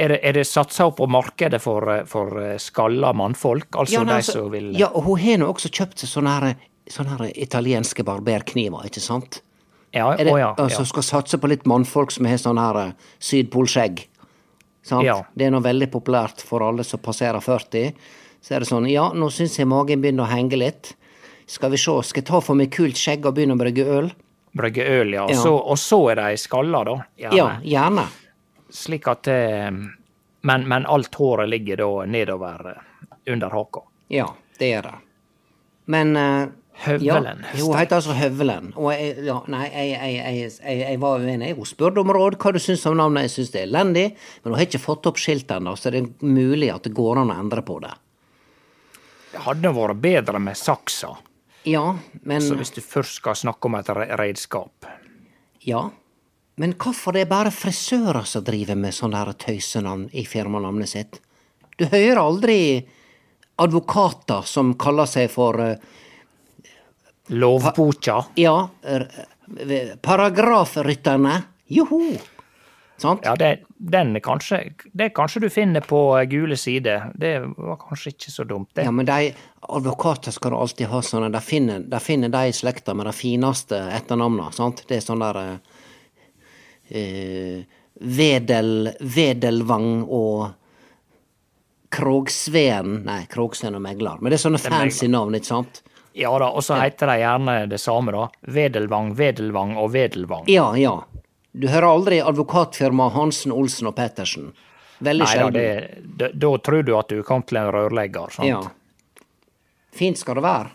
Er 0.00 0.14
det, 0.14 0.18
er 0.24 0.36
det 0.38 0.46
satsa 0.48 0.86
på 0.96 1.04
markedet 1.12 1.60
for, 1.60 1.84
eh, 1.92 2.06
for 2.08 2.40
eh, 2.40 2.56
skalla 2.62 3.12
mannfolk? 3.12 3.68
Altså 3.76 3.98
Ja, 3.98 4.04
nei, 4.06 4.16
de 4.16 4.22
altså, 4.22 4.38
som 4.38 4.52
vil 4.54 4.70
ja, 4.78 4.88
og 4.88 5.04
hun 5.10 5.20
har 5.20 5.40
nå 5.42 5.50
også 5.52 5.68
kjøpt 5.68 6.00
seg 6.00 6.08
sånne, 6.14 6.36
her, 6.38 6.62
sånne 6.88 7.28
italienske 7.36 8.06
barberkniver, 8.08 8.86
ikke 8.88 9.02
sant? 9.04 9.42
Ja, 9.92 10.12
Er 10.14 10.24
det, 10.24 10.32
å 10.32 10.38
ja, 10.38 10.54
altså, 10.54 10.86
ja. 10.86 10.88
skal 10.88 11.04
satse 11.04 11.40
på 11.42 11.50
litt 11.50 11.66
mannfolk 11.68 12.14
som 12.14 12.28
har 12.30 12.40
sånn 12.40 12.62
her 12.62 12.80
eh, 12.86 12.96
sydpolskjegg. 13.18 14.06
Sant? 14.86 15.04
Ja. 15.04 15.18
Det 15.36 15.50
er 15.50 15.52
nå 15.52 15.60
veldig 15.60 15.90
populært 15.92 16.40
for 16.46 16.64
alle 16.64 16.86
som 16.86 17.02
passerer 17.04 17.42
40. 17.44 17.92
Så 18.40 18.56
er 18.56 18.64
det 18.64 18.70
sånn, 18.70 18.88
ja, 18.88 19.10
nå 19.12 19.28
syns 19.34 19.58
jeg 19.58 19.68
magen 19.68 20.00
begynner 20.00 20.24
å 20.24 20.32
henge 20.32 20.56
litt. 20.56 20.94
Skal 21.50 21.74
vi 21.74 21.80
se, 21.82 21.92
skal 22.06 22.22
jeg 22.22 22.30
ta 22.30 22.40
for 22.40 22.56
meg 22.56 22.72
kult 22.72 22.96
skjegg 22.96 23.26
og 23.28 23.36
begynne 23.36 23.58
å 23.58 23.60
brygge 23.60 23.84
øl? 23.84 24.12
Brygge 24.52 24.84
øl, 24.84 25.12
ja. 25.14 25.26
Ja. 25.30 25.36
Så, 25.38 25.54
og 25.54 25.78
så 25.78 26.00
er 26.10 26.20
de 26.22 26.36
skalla, 26.40 26.82
da. 26.84 26.96
Gjerne. 27.16 27.36
Ja, 27.38 27.48
gjerne. 27.62 28.06
Slik 28.70 29.06
at 29.10 29.28
eh, 29.30 29.70
men, 30.40 30.68
men 30.68 30.86
alt 30.86 31.14
håret 31.14 31.50
ligger 31.50 31.76
da 31.76 31.90
nedover 32.06 32.72
eh, 32.72 33.32
under 33.32 33.50
haka. 33.50 33.84
Ja, 34.08 34.26
det 34.58 34.72
er 34.72 34.88
det. 34.88 34.96
Men 35.90 36.16
uh, 36.16 36.48
Høvelen. 36.80 37.44
Ja, 37.54 37.64
hun 37.64 37.76
heter 37.76 37.98
altså 37.98 38.14
Høvelen. 38.16 38.70
Og 38.78 38.92
jeg, 38.94 39.18
ja, 39.26 39.36
nei, 39.52 39.66
jeg, 39.68 40.12
jeg, 40.16 40.52
jeg 40.80 41.00
var 41.02 41.20
uenig. 41.20 41.52
Hun 41.58 41.68
spurte 41.68 42.00
om 42.00 42.12
råd 42.14 42.38
hva 42.40 42.54
du 42.56 42.60
syns 42.62 42.86
om 42.88 42.96
navnet. 42.96 43.26
Jeg 43.26 43.34
syns 43.34 43.50
det 43.52 43.60
er 43.60 43.66
elendig, 43.68 44.04
men 44.40 44.52
hun 44.52 44.56
har 44.56 44.68
ikke 44.68 44.80
fått 44.80 45.08
opp 45.10 45.20
skiltet 45.20 45.58
ennå, 45.58 45.74
så 45.76 45.92
det 45.92 46.00
er 46.00 46.08
mulig 46.24 46.70
at 46.72 46.86
det 46.88 46.94
går 46.96 47.20
an 47.20 47.34
å 47.34 47.36
endre 47.42 47.64
på 47.66 47.76
det. 47.84 47.92
Det 49.34 49.42
hadde 49.44 49.74
vært 49.76 50.00
bedre 50.00 50.40
med 50.42 50.58
saksa, 50.58 51.12
Ja, 51.68 51.98
men 52.22 52.40
så 52.42 52.54
hvis 52.56 52.72
du 52.72 52.80
først 52.80 53.18
skal 53.20 53.36
snakke 53.36 53.68
om 53.68 53.74
et 53.76 53.88
re- 53.92 54.08
redskap. 54.16 54.86
Ja. 55.66 55.90
Men 56.60 56.72
hvorfor 56.80 57.12
det 57.16 57.26
er 57.26 57.30
bare 57.30 57.52
frisører 57.52 58.24
som 58.28 58.44
driver 58.44 58.76
med 58.76 58.92
sånne 58.96 59.22
tøysenavn 59.40 60.06
i 60.16 60.24
firmanavnet 60.28 60.88
sitt? 60.88 61.20
Du 61.76 61.86
hører 61.88 62.20
aldri 62.20 62.58
advokater 63.60 64.44
som 64.48 64.74
kaller 64.80 65.08
seg 65.08 65.28
for 65.32 65.60
uh, 65.60 65.74
Lovboka. 67.30 68.18
Ja, 68.40 68.68
eh, 68.82 69.94
paragrafrytterne. 70.02 71.42
Joho! 71.70 72.00
Sant? 73.00 73.24
Ja, 73.24 73.32
det, 73.36 73.62
den 73.76 74.12
er 74.16 74.20
kanskje, 74.20 74.58
det 74.92 75.10
kanskje 75.16 75.40
du 75.40 75.48
finner 75.50 75.80
på 75.80 76.00
eh, 76.18 76.26
gule 76.28 76.56
sider. 76.60 77.08
Det 77.14 77.38
var 77.56 77.78
kanskje 77.80 78.12
ikke 78.12 78.32
så 78.34 78.44
dumt, 78.44 78.68
det. 78.74 78.84
Ja, 78.84 78.92
men 78.92 79.08
de 79.08 79.32
advokater 79.60 80.34
skal 80.36 80.52
du 80.52 80.58
alltid 80.60 80.90
ha 80.92 81.00
sånne. 81.04 81.30
De 81.32 81.40
finner, 81.40 81.80
de 81.80 82.00
finner 82.04 82.32
de 82.32 82.42
i 82.50 82.54
slekta 82.56 82.94
med 82.94 83.08
de 83.08 83.14
fineste 83.16 83.80
etternavna, 83.96 84.50
sant? 84.52 84.84
Det 84.88 84.98
er 84.98 85.04
sånn 85.04 85.24
der 85.24 85.40
eh, 85.42 85.76
eh, 87.00 87.78
Vedel, 88.00 88.90
Vedelvang 89.00 90.04
og 90.04 90.50
Krogsveen 91.90 93.00
Nei, 93.04 93.24
Krogsveen 93.32 93.76
og 93.76 93.82
Meglar. 93.84 94.20
Men 94.20 94.30
det 94.30 94.38
er 94.38 94.44
sånne 94.44 94.60
fancy 94.62 95.08
navn, 95.10 95.34
ikke 95.36 95.50
sant? 95.50 95.82
Ja 96.16 96.30
da, 96.42 96.50
og 96.52 96.64
så 96.66 96.76
heter 96.80 97.10
de 97.10 97.20
gjerne 97.22 97.56
det 97.70 97.78
samme, 97.80 98.12
da. 98.14 98.28
Vedelvang, 98.50 99.12
Vedelvang 99.18 99.76
og 99.78 99.92
Vedelvang. 99.94 100.44
Ja, 100.50 100.68
ja. 100.78 100.98
Du 101.52 101.66
hører 101.68 101.88
aldri 101.90 102.20
advokatfirmaet 102.22 103.12
Hansen, 103.16 103.52
Olsen 103.52 103.88
og 103.90 103.96
Pettersen. 103.96 104.52
Veldig 105.00 105.26
sjelden. 105.26 105.52
det, 105.56 106.04
da, 106.20 106.28
da 106.32 106.50
tror 106.60 106.82
du 106.84 106.92
at 106.98 107.08
du 107.08 107.22
kom 107.26 107.42
til 107.42 107.56
en 107.58 107.70
rørlegger. 107.72 108.30
sant? 108.36 108.48
Ja. 108.48 108.60
Fint 109.96 110.18
skal 110.20 110.38
det 110.38 110.44
være. 110.44 110.70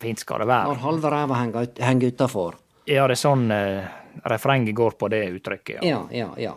Fint 0.00 0.22
skal 0.22 0.40
det 0.44 0.48
være. 0.48 0.70
Når 0.70 0.80
halve 0.86 1.10
ræva 1.12 1.40
henger, 1.42 1.66
henger 1.82 2.14
utafor. 2.14 2.56
Ja, 2.88 3.04
det 3.10 3.18
er 3.18 3.20
sånn 3.20 3.50
eh, 3.52 3.90
refrenget 4.30 4.74
går 4.78 4.96
på 4.98 5.10
det 5.12 5.24
uttrykket. 5.36 5.82
Ja. 5.84 6.04
Ja, 6.10 6.24
ja, 6.24 6.28
ja. 6.40 6.54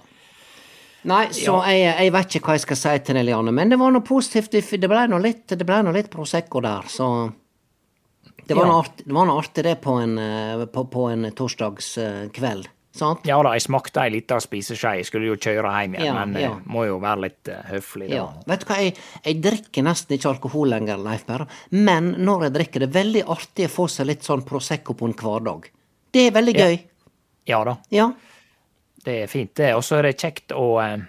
Nei, 1.04 1.26
så 1.36 1.58
jeg, 1.68 1.82
jeg 1.84 2.12
vet 2.16 2.36
ikke 2.38 2.48
hva 2.48 2.54
jeg 2.56 2.64
skal 2.64 2.80
si 2.80 2.92
til 3.04 3.18
Eliane, 3.20 3.52
men 3.52 3.74
det 3.74 3.80
var 3.82 3.92
noe 3.92 4.06
positivt. 4.08 4.54
Det 4.80 4.88
ble 4.88 5.02
nå 5.12 5.20
litt, 5.20 5.52
litt 5.52 6.12
Prosecco 6.14 6.62
der, 6.64 6.88
så 6.88 7.10
Det 8.48 8.56
var 8.56 8.66
Ja. 8.68 8.72
noe 8.72 8.80
artig, 8.84 9.04
det, 9.06 9.14
var 9.14 9.64
det 9.68 9.76
på 9.84 9.98
en, 10.00 10.18
eh, 10.18 10.66
på, 10.72 10.86
på 10.92 11.10
en 11.12 11.28
torsdagskveld. 11.32 12.68
Sant? 12.94 13.24
Ja 13.26 13.40
da, 13.42 13.56
jeg 13.58 13.64
smakte 13.66 14.04
ei 14.04 14.12
lita 14.14 14.38
spiseskje. 14.44 14.92
Jeg 15.00 15.06
skulle 15.10 15.26
jo 15.32 15.36
kjøre 15.42 15.70
hjem 15.82 15.96
igjen, 15.98 16.06
Ja, 16.06 16.14
men 16.26 16.36
ja. 16.38 16.52
eh, 16.52 16.66
må 16.70 16.84
jo 16.86 17.00
være 17.02 17.24
litt 17.24 17.50
uh, 17.50 17.64
høflig, 17.72 18.10
da. 18.12 18.16
Ja. 18.20 18.26
Vet 18.52 18.62
du 18.62 18.68
hva, 18.70 18.78
jeg, 18.84 18.94
jeg 19.26 19.40
drikker 19.42 19.88
nesten 19.88 20.14
ikke 20.18 20.30
alkohol 20.30 20.70
lenger, 20.76 21.02
Leif 21.02 21.24
Berre. 21.26 21.48
Men 21.74 22.12
når 22.22 22.46
jeg 22.48 22.54
drikker, 22.60 22.84
det 22.86 22.90
er 22.92 23.00
veldig 23.00 23.24
artig 23.34 23.66
å 23.66 23.74
få 23.80 23.88
seg 23.90 24.12
litt 24.12 24.28
sånn 24.30 24.46
Prosecco 24.46 24.94
på 25.00 25.10
en 25.10 25.18
hverdag. 25.18 25.72
Det 26.14 26.28
er 26.28 26.38
veldig 26.38 26.54
gøy. 26.60 26.78
Ja 27.50 27.64
da, 27.66 27.78
Ja. 27.90 28.12
det 29.04 29.18
er 29.24 29.28
fint, 29.28 29.56
det. 29.58 29.74
Og 29.74 29.82
så 29.84 29.98
er 29.98 30.12
det 30.12 30.16
kjekt 30.22 30.54
å, 30.54 30.68
eh, 30.86 31.02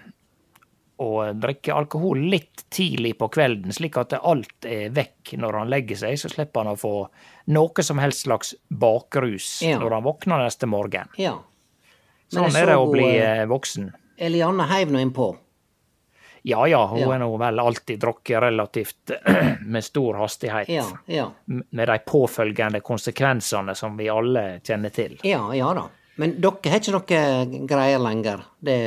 å 1.05 1.09
drikke 1.37 1.69
alkohol 1.75 2.17
litt 2.33 2.65
tidlig 2.73 3.13
på 3.19 3.29
kvelden, 3.29 3.69
slik 3.75 3.97
at 4.01 4.17
alt 4.17 4.65
er 4.65 4.89
vekk 4.89 5.35
når 5.37 5.59
han 5.61 5.69
legger 5.69 6.01
seg. 6.01 6.17
Så 6.17 6.33
slipper 6.33 6.65
han 6.65 6.73
å 6.73 6.79
få 6.81 6.95
noe 7.53 7.83
som 7.85 8.01
helst 8.01 8.25
slags 8.25 8.55
bakrus 8.73 9.61
Ja. 9.61 9.77
når 9.77 9.99
han 9.99 10.03
våkner 10.09 10.41
neste 10.47 10.65
morgen. 10.65 11.13
ja. 11.21 11.37
Sånn 12.33 12.55
er 12.55 12.65
det 12.71 12.75
så 12.75 12.83
å 12.83 12.91
bli 12.91 13.07
eh, 13.17 13.45
voksen. 13.49 13.89
Eliane 14.17 14.65
heiv 14.71 14.91
nå 14.93 15.01
innpå. 15.03 15.35
Ja 16.45 16.67
ja, 16.69 16.83
hun 16.87 16.99
Ja. 16.99 17.13
er 17.15 17.19
nå 17.19 17.37
vel 17.41 17.59
alltid 17.59 17.99
drukket 17.99 18.41
relativt 18.41 19.11
med 19.65 19.83
stor 19.83 20.13
hastighet. 20.21 20.69
Ja, 20.69 20.85
ja. 21.05 21.31
Med 21.45 21.87
de 21.89 21.97
påfølgende 22.05 22.81
konsekvensene 22.85 23.75
som 23.75 23.97
vi 23.97 24.09
alle 24.09 24.59
kjenner 24.63 24.93
til. 24.93 25.17
Ja, 25.25 25.41
ja 25.57 25.73
da. 25.73 25.87
Men 26.21 26.37
dere 26.39 26.69
har 26.71 26.79
ikke 26.79 26.93
noe 26.95 27.65
greier 27.67 27.99
lenger. 27.99 28.45
Det 28.61 28.77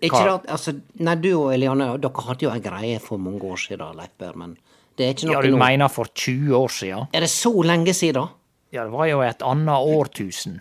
Ikke 0.00 0.24
det 0.24 0.50
Altså, 0.50 0.72
nei, 1.04 1.14
du 1.20 1.30
og 1.36 1.52
Eliane, 1.52 1.92
dere 2.00 2.24
hadde 2.24 2.46
jo 2.46 2.50
ei 2.54 2.60
greie 2.64 2.98
for 3.04 3.20
mange 3.20 3.44
år 3.44 3.60
siden, 3.60 3.96
Leif 4.00 4.34
men 4.34 4.56
det 4.96 5.06
er 5.06 5.14
ikke 5.14 5.28
noe 5.28 5.34
Ja, 5.36 5.42
du 5.44 5.50
noe... 5.52 5.60
mener 5.60 5.88
for 5.92 6.08
20 6.08 6.56
år 6.56 6.72
siden? 6.72 7.06
Er 7.12 7.20
det 7.20 7.30
så 7.30 7.52
lenge 7.62 7.92
siden? 7.94 8.32
Ja, 8.72 8.84
det 8.84 8.92
var 8.92 9.06
jo 9.10 9.20
et 9.20 9.42
annet 9.44 9.76
årtusen. 9.92 10.60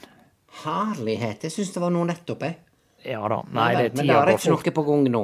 Herlighet, 0.63 1.45
jeg 1.47 1.53
syns 1.53 1.71
det 1.75 1.83
var 1.83 1.93
noe 1.93 2.07
nettopp, 2.09 2.43
jeg. 2.47 2.57
Ja 3.07 3.21
da. 3.31 3.43
Nei, 3.55 3.69
det 3.77 3.93
men 3.95 4.09
det 4.09 4.15
er 4.15 4.33
ikke 4.33 4.53
noe 4.53 4.73
på 4.75 4.85
gang 4.89 5.05
nå. 5.13 5.23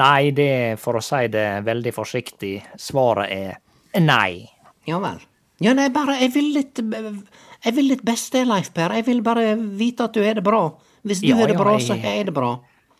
Nei, 0.00 0.30
det, 0.36 0.46
er 0.46 0.76
for 0.78 1.00
å 1.00 1.02
si 1.02 1.24
det 1.32 1.46
veldig 1.66 1.92
forsiktig, 1.96 2.52
svaret 2.78 3.32
er 3.34 4.02
nei. 4.04 4.44
Ja 4.86 5.00
vel. 5.02 5.18
Ja, 5.60 5.74
nei, 5.76 5.90
bare 5.92 6.14
Jeg 6.22 6.32
vil 6.32 6.54
litt 6.54 6.78
Jeg 6.80 7.74
vil 7.76 7.90
litt 7.90 8.04
beste, 8.06 8.46
Leif 8.48 8.70
Per. 8.72 8.94
Jeg 8.96 9.04
vil 9.08 9.20
bare 9.22 9.52
vite 9.56 10.06
at 10.06 10.14
du 10.16 10.22
er 10.24 10.38
det 10.38 10.44
bra. 10.46 10.62
Hvis 11.02 11.20
du 11.20 11.28
Ja, 11.28 11.40
er 11.40 11.50
det 11.50 11.58
ja, 11.58 11.60
bra, 11.60 11.74
så 11.80 11.96
er 11.96 12.24
det 12.24 12.32
bra. 12.36 12.54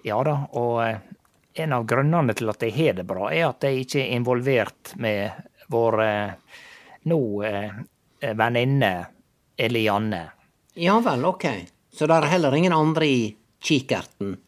Ja 0.04 0.18
da, 0.24 0.34
og 0.56 0.82
eh, 0.84 0.98
en 1.60 1.72
av 1.76 1.86
grunnene 1.88 2.34
til 2.36 2.48
at 2.52 2.62
jeg 2.64 2.74
har 2.76 2.98
det 3.00 3.06
bra, 3.08 3.30
er 3.32 3.50
at 3.50 3.64
jeg 3.64 3.84
ikke 3.84 4.00
er 4.02 4.12
involvert 4.16 4.92
med 4.96 5.48
vår 5.72 6.02
eh, 6.04 6.58
nå 7.12 7.20
eh, 7.44 7.80
venninne 8.36 8.92
Elianne. 9.60 10.22
Ja 10.80 10.96
vel, 11.04 11.24
ok. 11.28 11.44
Så 11.92 12.06
det 12.08 12.16
er 12.16 12.30
heller 12.30 12.54
ingen 12.56 12.72
andre 12.72 13.06
i 13.06 13.24
kikerten? 13.60 14.38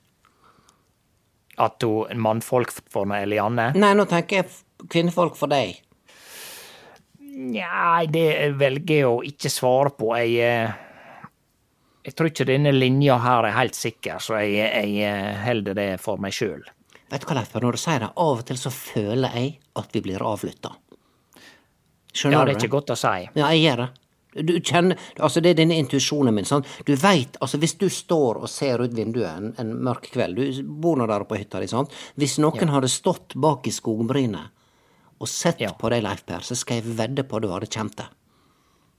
At 1.61 1.85
hun 1.85 2.23
mannfolk 2.25 2.73
for 2.89 3.05
noe 3.05 3.21
Elianne? 3.27 3.73
Nei, 3.77 3.91
nå 3.99 4.07
tenker 4.09 4.41
jeg 4.41 4.89
kvinnfolk 4.89 5.37
for 5.37 5.53
deg. 5.53 5.77
Nei, 7.21 8.07
det 8.13 8.25
velger 8.57 9.03
jeg 9.03 9.11
å 9.11 9.21
ikke 9.29 9.53
svare 9.53 9.93
på. 9.99 10.09
Jeg, 10.23 10.41
eh, 10.41 11.29
jeg 12.09 12.17
tror 12.17 12.33
ikke 12.33 12.49
denne 12.49 12.73
linja 12.73 13.21
her 13.21 13.51
er 13.51 13.59
helt 13.59 13.77
sikker, 13.77 14.17
så 14.25 14.41
jeg, 14.41 14.57
jeg 14.73 15.05
eh, 15.13 15.37
holder 15.45 15.77
det 15.77 15.89
for 16.01 16.23
meg 16.23 16.33
sjøl. 16.37 16.65
Vet 17.13 17.27
du 17.27 17.29
hva, 17.29 17.43
Leif 17.43 17.53
når 17.61 17.77
du 17.77 17.85
sier 17.85 18.07
det, 18.07 18.15
av 18.17 18.41
og 18.41 18.47
til 18.49 18.57
så 18.57 18.73
føler 18.73 19.37
jeg 19.37 19.59
at 19.77 19.93
vi 19.93 20.09
blir 20.09 20.25
avlytta. 20.25 20.73
Skjønner 22.13 22.33
du? 22.33 22.41
Ja, 22.41 22.47
det 22.49 22.57
er 22.57 22.63
ikke 22.63 22.77
godt 22.79 22.97
å 22.97 23.03
si. 23.05 23.19
Ja, 23.37 23.53
jeg 23.53 23.67
gjør 23.67 23.85
det. 23.85 23.93
Du 24.35 24.55
kjenner, 24.61 24.97
altså 25.21 25.41
Det 25.45 25.51
er 25.51 25.59
denne 25.61 25.77
intuisjonen 25.77 26.33
min. 26.35 26.45
Sånn. 26.49 26.65
Du 26.89 26.95
veit, 26.97 27.37
altså 27.41 27.59
Hvis 27.61 27.75
du 27.79 27.89
står 27.93 28.41
og 28.43 28.49
ser 28.49 28.81
ut 28.81 28.95
vinduet 28.97 29.29
en, 29.37 29.53
en 29.61 29.75
mørk 29.85 30.09
kveld 30.15 30.37
Du 30.41 30.63
bor 30.65 30.97
nå 30.97 31.07
der 31.07 31.25
på 31.29 31.37
hytta 31.37 31.61
di. 31.61 31.69
sant? 31.69 31.93
Hvis 32.17 32.39
noen 32.41 32.69
hadde 32.73 32.89
stått 32.89 33.35
bak 33.37 33.67
i 33.69 33.71
skogbrynet 33.75 34.49
og 35.23 35.29
sett 35.29 35.61
Ja. 35.61 35.71
på 35.79 35.89
deg, 35.93 36.03
Leif 36.03 36.25
Per, 36.27 36.41
så 36.43 36.57
skal 36.59 36.81
jeg 36.81 36.97
vedde 36.99 37.23
på 37.23 37.37
at 37.37 37.43
du 37.45 37.49
hadde 37.53 37.69
kjent 37.71 37.95
det. 38.01 38.09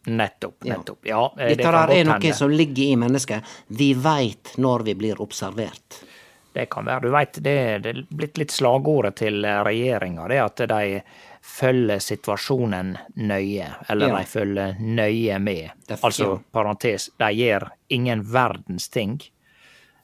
Nettopp. 0.07 0.63
nettopp. 0.63 0.99
Ja, 1.07 1.31
ja 1.37 1.47
det 1.47 1.57
Dette 1.57 1.63
kan 1.63 1.75
er 1.89 2.03
noe 2.05 2.13
hende. 2.19 2.33
som 2.35 2.49
ligger 2.51 2.83
i 2.83 2.95
mennesket. 2.95 3.43
Vi 3.67 3.93
veit 3.93 4.53
når 4.57 4.83
vi 4.83 4.93
blir 4.95 5.19
observert. 5.23 5.99
Det 6.53 6.69
kan 6.69 6.85
være. 6.85 7.01
Du 7.01 7.09
veit, 7.11 7.33
det 7.43 7.55
det 7.83 7.89
er 7.95 8.01
blitt 8.09 8.37
litt 8.37 8.51
slagordet 8.51 9.15
til 9.15 9.41
regjeringa, 9.43 10.27
det 10.29 10.39
at 10.43 10.63
de 10.69 11.01
følger 11.43 11.99
situasjonen 11.99 12.93
nøye. 13.19 13.67
Eller 13.89 14.07
Ja. 14.07 14.17
de 14.17 14.25
følger 14.25 14.75
nøye 14.79 15.39
med. 15.39 15.71
Derfor, 15.87 16.07
altså, 16.07 16.23
ja. 16.23 16.37
parentes, 16.51 17.09
de 17.19 17.25
gjør 17.35 17.69
ingen 17.89 18.21
verdens 18.33 18.87
ting, 18.89 19.21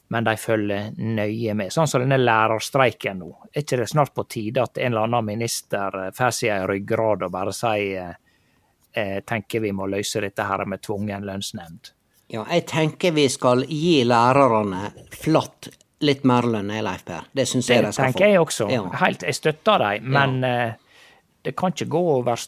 men 0.10 0.23
de 0.23 0.34
følger 0.38 0.91
nøye 0.97 1.54
med. 1.56 1.71
Sånn 1.71 1.88
som 1.88 2.02
denne 2.02 2.17
lærerstreiken 2.19 3.19
nå. 3.21 3.30
Er 3.56 3.62
ikke 3.62 3.78
det 3.78 3.89
snart 3.89 4.13
på 4.13 4.28
tide 4.28 4.62
at 4.62 4.78
en 4.78 4.91
eller 4.91 5.04
annen 5.08 5.25
minister 5.25 5.95
eh, 6.08 6.12
får 6.12 6.32
seg 6.32 6.49
ei 6.49 6.65
ryggrad 6.67 7.23
og 7.23 7.32
bare 7.32 7.54
sier 7.54 8.15
eh, 8.93 9.19
tenker 9.21 9.62
vi 9.62 9.71
må 9.71 9.88
løse 9.88 10.19
dette 10.21 10.43
her 10.43 10.65
med 10.65 10.82
tvungen 10.82 11.23
lønnsnemnd? 11.23 11.91
Ja, 12.30 12.43
jeg 12.52 12.65
tenker 12.67 13.12
vi 13.15 13.28
skal 13.30 13.63
gi 13.65 14.04
lærerne 14.04 14.91
flatt 15.12 15.69
litt 16.02 16.23
mer 16.23 16.41
lønn, 16.43 16.67
Leif 16.84 17.06
Per. 17.06 17.25
Det 17.34 17.47
syns 17.47 17.69
jeg 17.69 17.84
de 17.84 17.91
skal 17.91 18.04
få. 18.06 18.12
Det 18.12 18.13
tenker 18.19 18.28
jeg 18.34 18.39
også. 18.41 18.69
Ja. 18.71 18.84
Helt, 19.06 19.23
jeg 19.23 19.36
støtter 19.36 19.80
dem, 19.80 20.12
men 20.13 20.43
eh, 20.43 20.73
det 21.41 21.56
kan 21.58 21.71
ikke 21.73 21.88
gå 21.93 22.02
over, 22.17 22.41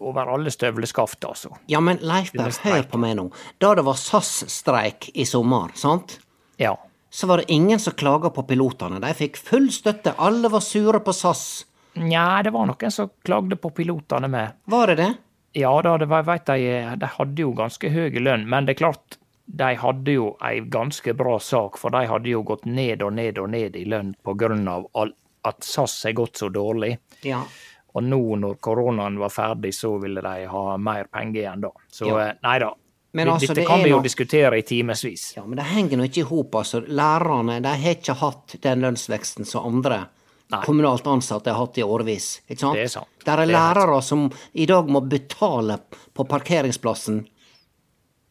over 0.00 0.32
alle 0.34 0.50
støvleskaft, 0.50 1.24
altså. 1.28 1.52
Ja, 1.70 1.80
men 1.84 2.00
Leifberg, 2.00 2.56
hør 2.64 2.86
på 2.90 3.00
meg 3.02 3.16
nå. 3.18 3.28
Da 3.62 3.74
det 3.76 3.84
var 3.86 3.98
SAS-streik 4.00 5.10
i 5.14 5.26
sommer, 5.28 5.74
sant? 5.76 6.18
Ja. 6.56 6.76
så 7.10 7.26
var 7.26 7.38
det 7.38 7.52
ingen 7.52 7.78
som 7.80 7.92
klaga 7.92 8.30
på 8.30 8.42
pilotene. 8.48 9.00
De 9.00 9.12
fikk 9.16 9.36
full 9.36 9.70
støtte. 9.72 10.14
Alle 10.18 10.48
var 10.52 10.60
sure 10.60 11.00
på 11.00 11.12
SAS. 11.12 11.66
Nja, 11.96 12.42
det 12.44 12.52
var 12.52 12.66
noen 12.68 12.92
som 12.92 13.08
klagde 13.24 13.56
på 13.56 13.70
pilotene 13.70 14.28
med. 14.28 14.58
Var 14.64 14.92
det 14.92 14.96
det? 15.00 15.12
Ja 15.56 15.70
da, 15.82 15.94
det 15.96 16.10
var, 16.12 16.26
vet 16.28 16.44
de, 16.50 16.96
de 17.00 17.08
hadde 17.08 17.40
jo 17.40 17.54
ganske 17.56 17.88
høy 17.88 18.18
lønn, 18.20 18.44
men 18.48 18.66
det 18.68 18.74
er 18.74 18.80
klart, 18.82 19.16
de 19.46 19.70
hadde 19.80 20.12
jo 20.12 20.26
ei 20.44 20.58
ganske 20.60 21.14
bra 21.16 21.38
sak, 21.40 21.78
for 21.80 21.94
de 21.94 22.02
hadde 22.10 22.28
jo 22.28 22.42
gått 22.44 22.66
ned 22.68 23.04
og 23.06 23.14
ned 23.16 23.40
og 23.40 23.48
ned 23.54 23.78
i 23.80 23.86
lønn 23.88 24.12
på 24.26 24.34
grunn 24.36 24.66
av 24.68 24.84
at 24.96 25.64
SAS 25.64 25.94
er 26.10 26.16
gått 26.18 26.42
så 26.42 26.50
dårlig. 26.52 26.98
Ja. 27.24 27.44
Og 27.96 28.04
nå 28.04 28.18
når 28.42 28.58
koronaen 28.60 29.16
var 29.18 29.30
ferdig, 29.32 29.70
så 29.74 29.94
ville 30.02 30.20
de 30.20 30.46
ha 30.52 30.64
mer 30.76 31.06
penger 31.08 31.40
igjen 31.46 31.62
da. 31.64 31.70
Så 31.90 32.10
Ja. 32.10 32.18
eh, 32.28 32.34
nei 32.44 32.58
da. 32.60 32.74
Men 33.16 33.28
altså, 33.32 33.46
Dette 33.54 33.60
det 33.62 33.66
kan 33.66 33.80
vi 33.82 33.88
jo 33.90 33.96
noe- 33.96 34.04
diskutere 34.04 34.58
i 34.58 34.62
timevis. 34.62 35.30
Ja, 35.36 35.44
men 35.46 35.56
det 35.56 35.64
henger 35.70 35.96
nå 35.96 36.04
ikke 36.04 36.20
i 36.20 36.28
hop, 36.28 36.50
altså. 36.60 36.82
Lærerne 36.86 37.62
de 37.62 37.68
har 37.68 37.94
ikke 37.94 38.14
hatt 38.20 38.56
den 38.60 38.82
lønnsveksten 38.84 39.46
som 39.46 39.64
andre 39.64 40.02
Nei. 40.52 40.60
kommunalt 40.66 41.06
ansatte 41.06 41.48
har 41.50 41.56
hatt 41.66 41.78
i 41.78 41.82
årevis. 41.82 42.42
Ikke 42.50 42.60
sant? 42.60 42.74
Det 42.76 42.82
er 42.84 42.88
sant. 42.92 43.08
Der 43.24 43.32
er 43.40 43.46
Det 43.46 43.54
er 43.54 43.58
lærere 43.58 43.86
lærere 43.86 44.02
som 44.02 44.30
i 44.54 44.66
dag 44.66 44.86
må 44.86 45.00
betale 45.08 45.78
på 46.14 46.28
parkeringsplassen 46.28 47.26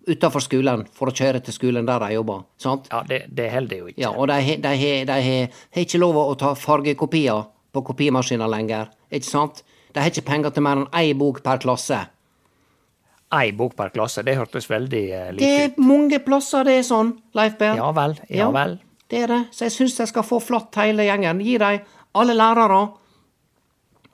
utafor 0.07 0.39
skolen 0.43 0.85
for 0.93 1.09
å 1.09 1.15
kjøre 1.17 1.41
til 1.43 1.53
skolen 1.55 1.85
der 1.87 1.99
de 1.99 2.13
jobber. 2.13 2.43
Sant? 2.61 2.87
Ja, 2.91 3.01
det, 3.09 3.23
det 3.33 3.51
holder 3.51 3.77
jo 3.79 3.85
ikke. 3.87 3.97
Ja, 4.03 4.11
og 4.11 4.27
de 4.27 4.33
har 4.33 5.81
ikke 5.81 5.99
lov 5.99 6.15
å 6.15 6.37
ta 6.37 6.53
fargekopier 6.53 7.47
på 7.75 7.83
kopimaskiner 7.91 8.49
lenger. 8.51 8.89
Ikke 9.11 9.27
sant? 9.27 9.63
De 9.93 10.01
har 10.03 10.11
ikke 10.11 10.25
penger 10.27 10.51
til 10.55 10.63
mer 10.65 10.81
enn 10.81 10.89
én 10.99 11.17
bok 11.19 11.41
per 11.43 11.59
klasse. 11.63 12.01
Ei 13.35 13.51
bok 13.57 13.73
per 13.75 13.89
klasse, 13.91 14.21
det 14.23 14.35
hørtes 14.37 14.67
veldig 14.69 15.03
eh, 15.11 15.29
Det 15.39 15.47
er 15.63 15.79
mange 15.81 16.19
plasser 16.23 16.63
det 16.67 16.75
er 16.79 16.83
sånn, 16.87 17.09
Leif 17.35 17.55
Berr. 17.59 17.79
Ja 17.79 17.89
vel, 17.95 18.13
ja 18.29 18.49
vel. 18.53 18.77
Det 19.11 19.23
er 19.25 19.31
det. 19.33 19.39
Så 19.51 19.65
jeg 19.65 19.73
syns 19.75 19.97
jeg 19.99 20.11
skal 20.11 20.23
få 20.25 20.39
flatt 20.41 20.77
hele 20.79 21.03
gjengen. 21.07 21.41
Gi 21.43 21.57
dem, 21.61 21.81
alle 22.15 22.35
lærere 22.37 22.83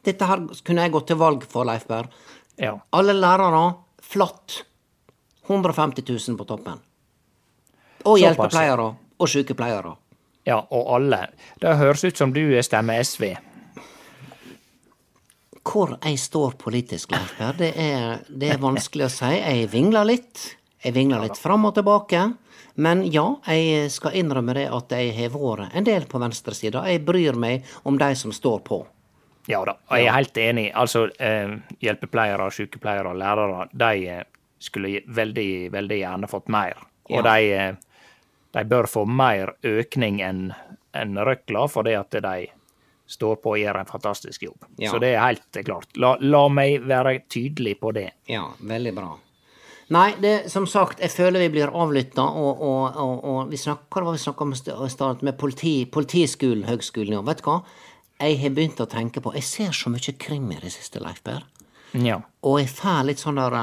Dette 0.02 0.26
her 0.26 0.40
kunne 0.66 0.82
jeg 0.88 0.92
gått 0.96 1.12
til 1.12 1.20
valg 1.20 1.44
for, 1.46 1.68
Leif 1.68 1.84
Berr. 1.90 2.08
Ja. 2.58 2.74
Alle 2.98 3.14
lærere 3.14 3.66
flatt. 4.02 4.64
150 5.46 6.08
000 6.08 6.38
på 6.40 6.48
toppen. 6.50 6.80
Og 8.02 8.16
Såpass, 8.18 8.24
hjelpepleiere 8.24 8.88
og 9.22 9.30
sykepleiere. 9.30 9.94
ja, 10.48 10.58
og 10.72 10.88
alle. 10.96 11.20
Det 11.62 11.76
høres 11.78 12.04
ut 12.08 12.18
som 12.18 12.34
du 12.34 12.42
stemmer 12.66 13.04
SV. 13.06 13.36
Hvor 15.64 15.98
jeg 16.02 16.18
står 16.20 16.56
politisk, 16.58 17.12
Leif 17.14 17.36
Per, 17.38 17.54
det 17.60 17.74
det 18.28 18.50
er 18.50 18.62
vanskelig 18.62 19.06
å 19.06 19.12
si. 19.14 19.30
Jeg 19.38 19.70
vingler 19.72 20.08
litt. 20.10 20.58
Jeg 20.82 20.96
vingler 20.96 21.22
litt 21.22 21.38
fram 21.38 21.66
og 21.70 21.76
tilbake. 21.78 22.34
Men 22.82 23.04
ja, 23.12 23.26
jeg 23.46 23.92
skal 23.92 24.16
innrømme 24.18 24.56
det 24.58 24.68
at 24.74 24.94
jeg 24.96 25.12
har 25.18 25.34
vært 25.36 25.76
en 25.76 25.86
del 25.86 26.08
på 26.10 26.22
venstresida. 26.24 26.86
Jeg 26.90 27.04
bryr 27.06 27.38
meg 27.38 27.68
om 27.84 28.00
de 28.00 28.10
som 28.16 28.32
står 28.34 28.64
på. 28.66 28.80
Ja 29.50 29.64
da, 29.66 29.74
og 29.90 29.98
jeg 29.98 30.08
er 30.08 30.16
helt 30.16 30.38
enig. 30.38 30.68
Altså, 30.78 31.08
eh, 31.20 31.56
hjelpepleiere, 31.82 32.50
sykepleiere 32.54 33.10
og 33.12 33.18
lærere, 33.20 33.68
de 33.74 34.08
eh, 34.08 34.24
skulle 34.62 35.02
veldig, 35.08 35.72
veldig 35.74 35.98
gjerne 35.98 36.30
fått 36.30 36.50
mer. 36.54 36.78
Og 37.10 37.18
Ja. 37.18 37.22
de, 37.22 37.54
eh, 37.54 37.74
de 38.54 38.64
bør 38.64 38.88
få 38.88 39.06
mer 39.08 39.56
økning 39.64 40.22
enn 40.22 40.54
en 40.94 41.16
røkla, 41.16 41.68
fordi 41.68 41.98
at 42.00 42.12
de 42.12 42.48
står 43.12 43.42
på 43.44 43.56
og 43.56 43.60
gjør 43.60 43.82
en 43.82 43.90
fantastisk 43.90 44.46
jobb. 44.48 44.70
Ja. 44.82 44.94
Så 44.94 45.02
det 45.04 45.14
er 45.16 45.26
helt 45.26 45.60
klart. 45.68 45.92
La, 46.00 46.16
la 46.22 46.46
meg 46.52 46.88
være 46.88 47.20
tydelig 47.32 47.78
på 47.82 47.92
det. 47.96 48.08
Ja, 48.32 48.48
veldig 48.72 48.96
bra. 48.96 49.12
Nei, 49.92 50.14
det, 50.24 50.36
som 50.52 50.64
sagt, 50.72 51.02
jeg 51.04 51.12
føler 51.12 51.44
vi 51.44 51.50
blir 51.58 51.72
avlytta, 51.76 52.24
og, 52.24 52.62
og, 52.64 53.00
og, 53.04 53.26
og 53.28 53.50
vi 53.52 53.60
snakker, 53.60 54.06
hva 54.06 54.14
vi 54.16 54.22
snakker 54.24 54.48
om 54.48 54.54
stad, 54.56 55.24
med 55.28 55.36
politi, 55.40 55.74
Politiskolen, 55.92 56.64
høgskolen, 56.70 57.18
ja. 57.18 57.24
Vet 57.28 57.44
du 57.44 57.50
hva? 57.50 57.58
Jeg 58.22 58.38
har 58.40 58.54
begynt 58.56 58.80
å 58.80 58.86
tenke 58.86 59.22
på 59.24 59.34
Jeg 59.34 59.44
ser 59.48 59.76
så 59.76 59.90
mye 59.90 60.14
krim 60.22 60.46
i 60.54 60.60
det 60.62 60.72
siste, 60.72 61.02
Leif 61.04 61.20
Per. 61.26 61.44
Ja. 62.00 62.22
Og 62.48 62.62
jeg 62.62 62.70
får 62.72 63.04
litt 63.10 63.20
sånn 63.20 63.42
der 63.42 63.58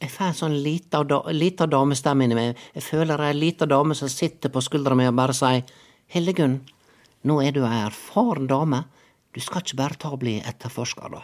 Jeg 0.00 0.10
får 0.10 0.30
en 0.32 0.38
sånn 0.40 0.56
lita, 0.64 1.04
lita 1.30 1.68
damestemme 1.70 2.26
inni 2.26 2.38
meg. 2.40 2.62
Jeg 2.74 2.82
føler 2.88 3.20
er 3.20 3.30
ei 3.30 3.38
lita 3.38 3.68
dame 3.70 3.94
som 3.94 4.10
sitter 4.10 4.50
på 4.50 4.64
skuldra 4.64 4.96
mi 4.98 5.06
og 5.06 5.14
bare 5.14 5.36
sier 5.36 5.62
Hildegunn, 6.10 6.58
nå 7.28 7.38
er 7.42 7.54
du 7.54 7.62
ei 7.66 7.84
erfaren 7.84 8.48
dame. 8.50 8.84
Du 9.32 9.40
skal 9.40 9.62
ikke 9.62 9.78
bare 9.78 9.98
ta 10.00 10.10
og 10.12 10.20
bli 10.24 10.38
etterforsker, 10.40 11.14
da. 11.14 11.22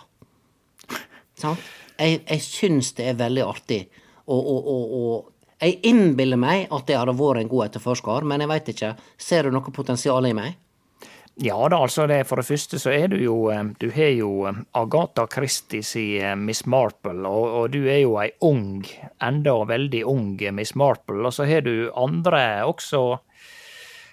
Sant? 1.39 1.65
Jeg, 1.99 2.23
jeg 2.25 2.45
syns 2.45 2.93
det 2.99 3.11
er 3.11 3.19
veldig 3.19 3.45
artig. 3.45 3.83
Og 4.31 5.33
jeg 5.59 5.81
innbiller 5.91 6.39
meg 6.39 6.71
at 6.75 6.91
jeg 6.91 7.01
hadde 7.01 7.17
vært 7.19 7.43
en 7.43 7.51
god 7.51 7.67
etterforsker, 7.67 8.27
men 8.31 8.45
jeg 8.45 8.51
veit 8.53 8.73
ikke. 8.75 8.95
Ser 9.19 9.49
du 9.49 9.55
noe 9.55 9.75
potensial 9.75 10.27
i 10.29 10.35
meg? 10.37 10.57
Ja 11.39 11.69
da, 11.71 11.79
altså 11.85 12.09
det, 12.11 12.25
for 12.27 12.41
det 12.41 12.49
første 12.49 12.81
så 12.83 12.91
er 12.91 13.13
du 13.13 13.21
jo 13.23 13.37
eh, 13.55 13.61
Du 13.79 13.93
har 13.95 14.11
jo 14.11 14.31
eh, 14.49 14.57
Agatha 14.75 15.29
Christie 15.31 15.87
si 15.87 16.17
eh, 16.19 16.35
Miss 16.35 16.65
Marple, 16.67 17.23
og, 17.31 17.45
og 17.61 17.69
du 17.71 17.85
er 17.87 18.01
jo 18.01 18.17
ei 18.19 18.33
ung, 18.43 18.83
enda 19.23 19.55
veldig 19.71 20.01
ung 20.11 20.33
Miss 20.57 20.75
Marple. 20.75 21.23
Og 21.23 21.37
så 21.37 21.47
har 21.47 21.63
du 21.63 21.93
andre 21.95 22.65
også, 22.67 23.21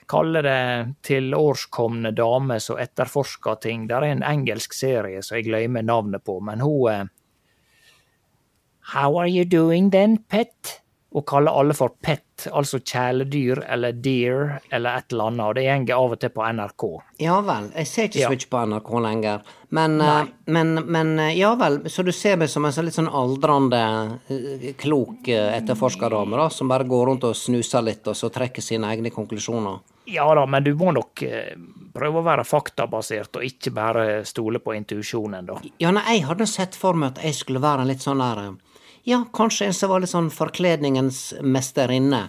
kalle 0.07 0.41
det 0.45 0.93
tilårskomne 1.07 2.11
dame 2.15 2.59
som 2.63 2.79
etterforsker 2.81 3.59
ting. 3.63 3.87
Der 3.89 4.05
er 4.05 4.15
en 4.15 4.25
engelsk 4.25 4.73
serie 4.77 5.23
som 5.25 5.37
jeg 5.39 5.49
glemmer 5.49 5.85
navnet 5.85 6.23
på, 6.25 6.39
men 6.39 6.63
hun 6.63 6.91
eh, 6.91 7.05
How 8.93 9.17
are 9.17 9.29
you 9.29 9.45
doing 9.49 9.89
then, 9.91 10.19
pet? 10.29 10.84
Og 11.15 11.23
kaller 11.25 11.55
alle 11.55 11.71
for 11.77 11.93
pet, 12.03 12.49
altså 12.51 12.81
kjæledyr 12.83 13.61
eller 13.71 13.93
deer 14.03 14.57
eller 14.75 14.97
et 14.99 15.13
eller 15.13 15.29
annet. 15.31 15.45
Og 15.45 15.53
det 15.55 15.63
går 15.87 15.95
av 15.95 16.15
og 16.15 16.19
til 16.19 16.33
på 16.35 16.43
NRK. 16.57 16.83
Ja 17.23 17.37
vel. 17.47 17.69
Jeg 17.77 17.87
ser 17.87 18.09
ikke 18.09 18.19
Ja. 18.19 18.27
så 18.27 18.35
mye 18.35 18.49
på 18.51 18.63
NRK 18.67 18.89
lenger. 19.05 19.45
Men, 19.69 19.95
eh, 20.01 20.25
men, 20.47 20.73
men 20.91 21.19
eh, 21.19 21.37
ja 21.39 21.53
vel. 21.55 21.79
Så 21.89 22.03
du 22.03 22.11
ser 22.11 22.35
meg 22.37 22.49
som 22.51 22.65
en 22.67 22.71
sånn 22.75 22.85
litt 22.89 22.97
sånn 22.99 23.07
aldrende, 23.07 23.79
eh, 24.27 24.73
klok 24.79 25.27
etterforskerdame, 25.31 26.35
da, 26.37 26.49
som 26.49 26.67
bare 26.67 26.83
går 26.83 27.05
rundt 27.07 27.23
og 27.23 27.35
snuser 27.35 27.81
litt, 27.87 28.05
og 28.11 28.15
så 28.19 28.29
trekker 28.29 28.61
sine 28.61 28.91
egne 28.91 29.11
konklusjoner? 29.15 29.79
Ja 30.11 30.27
da, 30.37 30.43
men 30.45 30.63
du 30.63 30.73
må 30.77 30.91
nok 30.93 31.23
prøve 31.95 32.19
å 32.21 32.25
være 32.27 32.43
faktabasert, 32.45 33.39
og 33.39 33.47
ikke 33.47 33.71
bare 33.73 34.05
stole 34.27 34.59
på 34.61 34.75
intuisjonen, 34.77 35.47
da. 35.47 35.55
Ja, 35.79 35.91
nei, 35.95 36.19
jeg 36.19 36.27
hadde 36.27 36.45
sett 36.51 36.75
for 36.77 36.93
meg 36.93 37.15
at 37.15 37.23
jeg 37.23 37.39
skulle 37.39 37.63
være 37.63 37.81
en 37.81 37.87
litt 37.89 38.03
sånn 38.03 38.21
der 38.21 38.51
Ja, 39.07 39.21
kanskje 39.33 39.67
en 39.69 39.75
som 39.77 39.91
var 39.91 40.01
litt 40.01 40.09
sånn 40.09 40.31
forkledningens 40.33 41.35
mesterinne, 41.45 42.23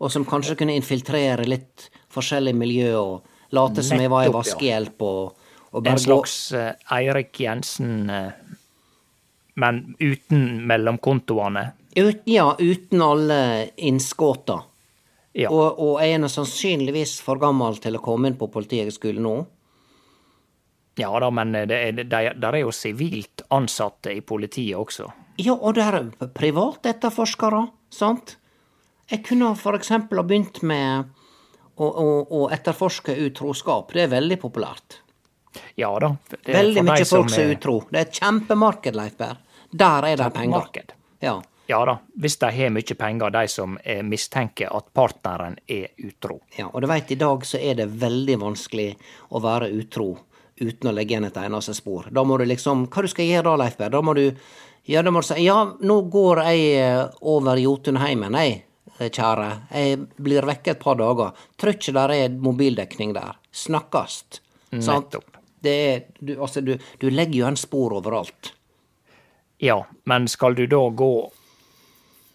og 0.00 0.12
som 0.14 0.24
kanskje 0.24 0.56
kunne 0.62 0.76
infiltrere 0.78 1.44
litt 1.44 1.90
forskjellige 2.12 2.56
miljø, 2.56 2.94
og 2.96 3.52
late 3.52 3.84
som 3.84 4.00
jeg 4.00 4.08
var 4.12 4.24
i 4.24 4.32
vaskehjelp, 4.32 5.04
og, 5.04 5.50
og 5.76 5.88
En 5.92 6.00
slags 6.00 6.36
uh, 6.56 6.72
Eirik 6.96 7.36
Jensen, 7.40 8.08
uh, 8.08 8.32
men 9.60 9.82
uten 10.00 10.62
mellomkontoene. 10.68 11.66
ut, 11.96 12.24
Ja, 12.24 12.56
uten 12.58 13.04
alle 13.04 13.68
innskåta. 13.76 14.62
Ja. 15.36 15.52
Og, 15.52 15.78
og 15.80 16.00
jeg 16.00 16.16
er 16.16 16.32
sannsynligvis 16.32 17.18
for 17.24 17.40
gammel 17.40 17.76
til 17.80 17.96
å 17.96 18.04
komme 18.04 18.28
inn 18.28 18.40
på 18.40 18.48
Politihøgskolen 18.52 19.24
nå. 19.24 19.36
ja 20.96 21.12
da, 21.20 21.30
men 21.30 21.52
det 21.68 21.76
er, 21.76 22.02
det, 22.04 22.48
er 22.48 22.58
jo 22.60 22.72
sivilt 22.72 23.41
ansatte 23.52 24.12
i 24.12 24.20
politiet 24.20 24.78
også. 24.78 25.10
Ja, 25.40 25.54
og 25.54 25.74
det 25.76 25.84
er 25.84 25.98
privatetterforskere, 26.36 27.66
sant? 27.92 28.36
Jeg 29.10 29.24
kunne 29.26 29.52
eksempel 29.76 30.20
ha 30.20 30.24
begynt 30.24 30.62
med 30.64 31.12
å, 31.76 31.86
å, 31.86 32.08
å 32.24 32.42
etterforske 32.52 33.16
utroskap. 33.26 33.92
Det 33.92 34.06
er 34.06 34.12
veldig 34.12 34.38
populært. 34.40 35.00
Ja 35.76 35.92
da. 36.00 36.14
det 36.30 36.52
Veldig 36.54 36.84
mye 36.86 37.04
folk 37.04 37.30
som 37.32 37.44
er 37.44 37.54
utro. 37.56 37.78
Det 37.90 37.98
er 37.98 38.06
et 38.08 38.20
kjempemarked, 38.20 38.96
Leif 38.96 39.16
Berr. 39.20 39.40
Der 39.72 40.06
er 40.08 40.20
det 40.20 40.30
penger. 40.36 40.94
Ja. 41.20 41.40
Ja 41.70 41.78
da, 41.86 41.94
hvis 42.20 42.36
de 42.40 42.48
har 42.52 42.72
mye 42.74 42.94
penger, 42.98 43.32
de 43.32 43.48
som 43.48 43.76
mistenker 44.04 44.72
at 44.76 44.88
partneren 44.96 45.56
er 45.70 45.92
utro. 46.04 46.40
Ja, 46.58 46.66
og 46.72 46.82
du 46.82 46.88
veit, 46.90 47.12
i 47.14 47.20
dag 47.20 47.46
så 47.48 47.60
er 47.60 47.78
det 47.78 47.86
veldig 48.02 48.38
vanskelig 48.42 48.90
å 49.30 49.40
være 49.44 49.70
utro 49.78 50.10
uten 50.60 50.90
å 50.90 50.92
legge 50.94 51.14
igjen 51.14 51.28
et 51.28 51.38
eneste 51.40 51.74
spor. 51.74 52.08
Da 52.10 52.24
må 52.24 52.38
du 52.38 52.44
liksom 52.44 52.86
Hva 52.92 53.02
du 53.02 53.08
skal 53.10 53.28
gjøre 53.28 53.50
da, 53.50 53.56
Leif 53.64 53.78
Berr? 53.78 53.90
Da 53.94 54.02
må 54.02 54.14
du 54.14 54.24
Ja, 54.86 55.02
da 55.02 55.10
må 55.14 55.22
du 55.22 55.28
si 55.28 55.44
Ja, 55.44 55.58
nå 55.80 55.98
går 56.10 56.42
jeg 56.46 56.62
eh, 56.82 57.02
over 57.22 57.56
Jotunheimen, 57.56 58.34
jeg, 58.34 58.64
eh, 58.98 59.10
kjære. 59.10 59.50
Jeg 59.70 60.00
blir 60.18 60.46
vekke 60.46 60.74
et 60.74 60.80
par 60.82 60.96
dager. 60.98 61.32
Tror 61.56 61.76
ikke 61.76 61.94
der 61.96 62.14
er 62.16 62.40
mobildekning 62.48 63.14
der. 63.14 63.36
Snakkast. 63.52 64.40
Nettopp. 64.72 65.38
Det 65.62 65.76
er 65.92 66.02
Du, 66.18 66.34
altså, 66.40 66.60
du, 66.60 66.76
du 66.98 67.10
legger 67.10 67.38
jo 67.42 67.46
en 67.46 67.56
spor 67.56 67.92
overalt. 67.94 68.52
Ja, 69.62 69.84
men 70.04 70.26
skal 70.28 70.56
du 70.58 70.66
da 70.66 70.88
gå 70.90 71.12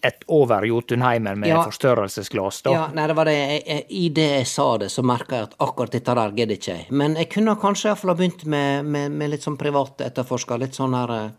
et 0.03 0.23
over 0.27 0.63
Jotunheimen 0.65 1.39
med 1.39 1.49
Ja. 1.49 1.63
forstørrelsesglass, 1.65 2.61
da? 2.63 2.71
Ja, 2.71 2.87
nei, 2.93 3.07
det 3.07 3.15
var 3.15 3.25
det. 3.25 3.33
Jeg, 3.33 3.63
jeg, 3.67 3.85
I 3.89 4.09
det 4.09 4.27
jeg 4.37 4.47
sa 4.47 4.77
det, 4.77 4.91
så 4.93 5.03
merka 5.03 5.35
jeg 5.35 5.43
at 5.49 5.55
akkurat 5.59 5.91
dette 5.91 6.15
der 6.15 6.31
gidder 6.37 6.55
ikke 6.55 6.71
jeg. 6.75 6.85
Men 6.91 7.15
jeg 7.15 7.29
kunne 7.33 7.55
kanskje 7.59 7.89
iallfall 7.89 8.09
ha 8.13 8.15
begynt 8.15 8.45
med, 8.45 8.85
med, 8.85 9.11
med 9.11 9.29
litt 9.33 9.43
sånn 9.43 9.57
privat 9.57 10.01
etterforsker. 10.05 10.57
Litt 10.61 10.75
sånn 10.77 10.93
her 10.93 11.09
eh, 11.15 11.29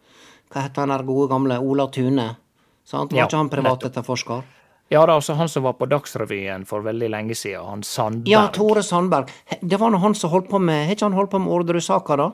Hva 0.51 0.63
heter 0.65 0.81
han 0.81 0.89
der 0.95 1.03
gode 1.05 1.29
gamle 1.31 1.59
Ola 1.61 1.87
Tune? 1.93 2.37
Sant? 2.85 3.13
Var 3.13 3.19
Ja, 3.19 3.27
ikke 3.29 3.37
han 3.37 3.49
privat 3.53 3.85
etterforsker? 3.85 4.43
Ja 4.91 5.03
da, 5.07 5.15
altså 5.21 5.35
han 5.37 5.49
som 5.53 5.63
var 5.67 5.75
på 5.77 5.85
Dagsrevyen 5.87 6.63
for 6.65 6.81
veldig 6.81 7.11
lenge 7.13 7.35
siden, 7.37 7.61
han 7.69 7.83
Sandberg. 7.85 8.31
Ja, 8.33 8.47
Tore 8.49 8.83
Sandberg. 8.83 9.29
Det 9.61 9.77
var 9.79 9.91
nå 9.93 9.99
han 10.01 10.15
som 10.17 10.31
holdt 10.33 10.49
på 10.49 10.59
med 10.59 10.87
Har 10.87 10.95
ikke 10.97 11.05
han 11.05 11.13
holdt 11.19 11.31
på 11.31 11.39
med 11.45 11.53
Orderud-saka, 11.53 12.17
da? 12.17 12.31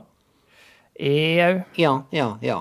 Jau. 1.00 1.62
Ja, 1.74 1.94
ja, 2.14 2.28
ja. 2.40 2.60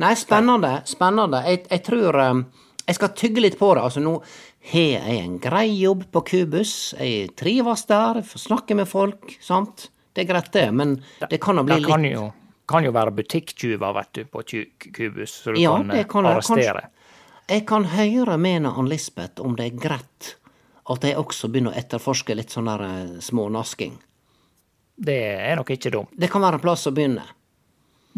Nei, 0.00 0.14
spennende. 0.16 0.82
Spennende. 0.88 1.40
Jeg, 1.48 1.64
jeg 1.70 1.82
tror 1.84 2.18
eh, 2.20 2.42
Jeg 2.90 2.96
skal 2.98 3.12
tygge 3.14 3.42
litt 3.44 3.56
på 3.60 3.68
det. 3.78 3.84
Altså, 3.86 4.02
nå 4.02 4.16
har 4.72 4.88
jeg 4.96 5.20
en 5.22 5.36
grei 5.42 5.68
jobb 5.78 6.08
på 6.10 6.24
Kubus. 6.26 6.72
Jeg 6.98 7.30
trives 7.38 7.84
der, 7.90 8.18
får 8.26 8.42
snakke 8.48 8.74
med 8.78 8.88
folk, 8.90 9.36
sant. 9.44 9.88
Det 10.10 10.24
er 10.24 10.30
greit, 10.32 10.50
det, 10.56 10.66
men 10.74 10.96
det 11.30 11.38
kan 11.42 11.60
jo 11.60 11.62
bli 11.68 11.76
Det 11.78 11.86
kan 11.86 12.02
litt 12.02 12.16
jo, 12.16 12.24
kan 12.70 12.82
jo 12.84 12.90
være 12.96 13.12
butikktyver, 13.14 13.94
vet 13.94 14.10
du, 14.18 14.24
på 14.26 14.42
Ku- 14.42 14.90
Kubus, 14.96 15.36
så 15.44 15.54
du 15.54 15.60
Ja, 15.62 15.76
kan, 15.78 15.94
kan 16.10 16.26
arrestere. 16.32 16.88
Jeg 17.50 17.64
kan 17.66 17.84
høre 17.94 18.36
med 18.38 18.66
Ann 18.66 18.90
Lisbeth 18.90 19.42
om 19.42 19.54
det 19.58 19.70
er 19.70 19.78
greit 19.86 20.34
at 20.90 21.04
jeg 21.06 21.14
også 21.18 21.48
begynner 21.50 21.70
å 21.74 21.78
etterforske 21.78 22.34
litt 22.34 22.50
sånn 22.50 22.66
der 22.66 22.82
eh, 22.88 23.18
smånasking. 23.22 23.94
Det 25.00 25.16
er 25.38 25.56
nok 25.60 25.70
ikke 25.76 25.90
dumt. 25.94 26.10
Det 26.18 26.28
kan 26.30 26.42
være 26.42 26.58
en 26.58 26.64
plass 26.64 26.88
å 26.90 26.92
begynne. 26.94 27.22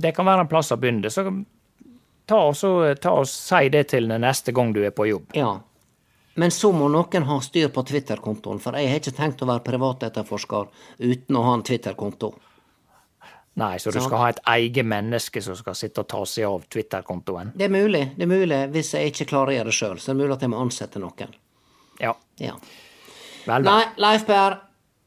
Det 0.00 0.14
kan 0.16 0.24
være 0.26 0.46
en 0.46 0.50
plass 0.50 0.72
å 0.72 0.78
begynne. 0.80 1.10
Så 1.12 1.26
ta 2.32 2.40
og, 2.48 2.56
så, 2.56 2.72
ta 2.96 3.12
og 3.20 3.28
si 3.28 3.68
det 3.72 3.84
til 3.92 4.08
neste 4.08 4.54
gang 4.56 4.72
du 4.72 4.80
er 4.86 4.94
på 4.96 5.06
jobb. 5.10 5.36
Ja. 5.36 5.52
Men 6.40 6.50
så 6.54 6.70
må 6.72 6.88
noen 6.88 7.26
ha 7.28 7.36
styr 7.44 7.68
på 7.68 7.84
Twitter-kontoen, 7.84 8.60
for 8.62 8.78
jeg 8.80 8.88
har 8.88 9.02
ikke 9.02 9.12
tenkt 9.18 9.42
å 9.44 9.48
være 9.50 9.64
privatetterforsker 9.66 10.70
uten 11.04 11.36
å 11.36 11.44
ha 11.44 11.58
en 11.58 11.64
Twitter-konto. 11.68 12.32
Nei, 13.60 13.76
så 13.76 13.92
du 13.92 13.98
skal 14.00 14.16
ha 14.16 14.28
et 14.32 14.40
eget 14.48 14.86
menneske 14.88 15.42
som 15.44 15.56
skal 15.58 15.76
sitte 15.76 16.00
og 16.00 16.08
ta 16.08 16.22
seg 16.24 16.48
av 16.48 16.62
Twitter-kontoen. 16.72 17.52
Det 17.52 17.66
er 17.68 17.74
mulig, 17.74 18.06
det 18.16 18.24
er 18.24 18.30
mulig 18.30 18.60
hvis 18.72 18.94
jeg 18.96 19.12
ikke 19.12 19.28
klarer 19.34 19.52
å 19.52 19.56
gjøre 19.58 19.68
det 19.68 19.76
sjøl. 19.76 19.98
Så 20.00 20.08
det 20.08 20.14
er 20.14 20.20
mulig 20.22 20.36
at 20.38 20.46
jeg 20.46 20.52
må 20.54 20.62
ansette 20.64 21.02
noen. 21.02 21.34
Ja, 22.00 22.14
Ja. 22.40 22.54
vel, 23.44 23.62
Nei. 23.68 23.82
Leif 24.00 24.24
Berr, 24.26 24.60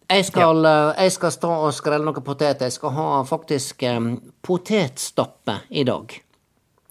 Jeg 0.08 0.26
skal, 0.26 0.64
eh, 0.66 0.94
jeg 1.02 1.12
skal 1.12 1.32
stå 1.32 1.50
og 1.66 1.74
skrelle 1.74 2.06
noen 2.06 2.22
poteter. 2.22 2.68
Jeg 2.70 2.74
skal 2.74 2.92
ha 2.94 3.24
faktisk 3.24 3.82
um, 3.90 4.22
potetstappe 4.44 5.62
i 5.72 5.84
dag. 5.84 6.14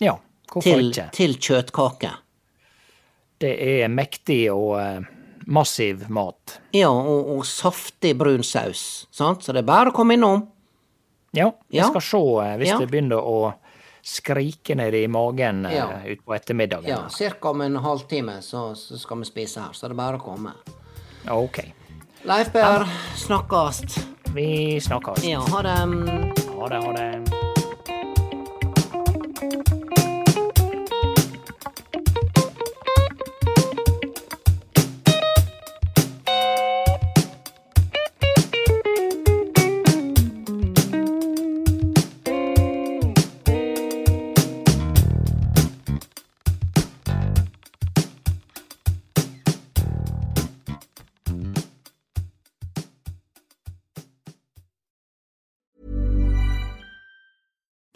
Ja, 0.01 0.17
hvorfor 0.53 0.63
Til, 0.71 0.91
ikke? 0.91 1.09
til 1.13 1.37
kjøttkake. 1.39 2.11
Det 3.39 3.53
er 3.83 3.89
mektig 3.89 4.47
og 4.53 4.79
eh, 4.81 5.01
massiv 5.47 6.07
mat. 6.09 6.59
Ja, 6.73 6.89
og, 6.91 7.29
og 7.37 7.45
saftig 7.47 8.15
brun 8.19 8.43
saus. 8.47 9.07
Sant? 9.13 9.43
Så 9.45 9.53
det 9.53 9.63
er 9.65 9.69
bare 9.69 9.91
å 9.91 9.95
komme 9.97 10.15
innom. 10.17 10.47
Ja, 11.35 11.51
vi 11.69 11.79
Ja. 11.79 11.89
skal 11.91 12.01
se 12.03 12.23
eh, 12.47 12.57
hvis 12.61 12.69
Ja. 12.69 12.79
det 12.79 12.91
begynner 12.91 13.19
å 13.21 13.55
skrike 14.05 14.75
ned 14.77 14.95
i 14.95 15.07
magen 15.09 15.65
eh, 15.67 15.75
Ja. 15.75 15.89
utpå 16.07 16.35
ettermiddagen. 16.37 16.89
Ja, 16.89 17.09
Cirka 17.09 17.51
om 17.51 17.61
en 17.61 17.77
halvtime 17.77 18.41
så, 18.43 18.75
så 18.77 18.99
skal 18.99 19.19
vi 19.19 19.25
spise 19.25 19.61
her, 19.61 19.73
så 19.73 19.89
det 19.89 19.97
er 19.97 20.03
bare 20.03 20.19
å 20.19 20.23
komme. 20.23 20.53
Ok. 21.29 21.61
Leif 22.25 22.53
Berr, 22.53 22.87
snakkast. 23.17 23.99
Vi 24.35 24.79
snakkast. 24.81 25.25
Ja, 25.29 25.41
ha 25.41 25.63
det. 25.63 25.79
Ha 26.55 26.69
det, 26.69 26.83
ha 26.85 26.93
det. 26.93 27.34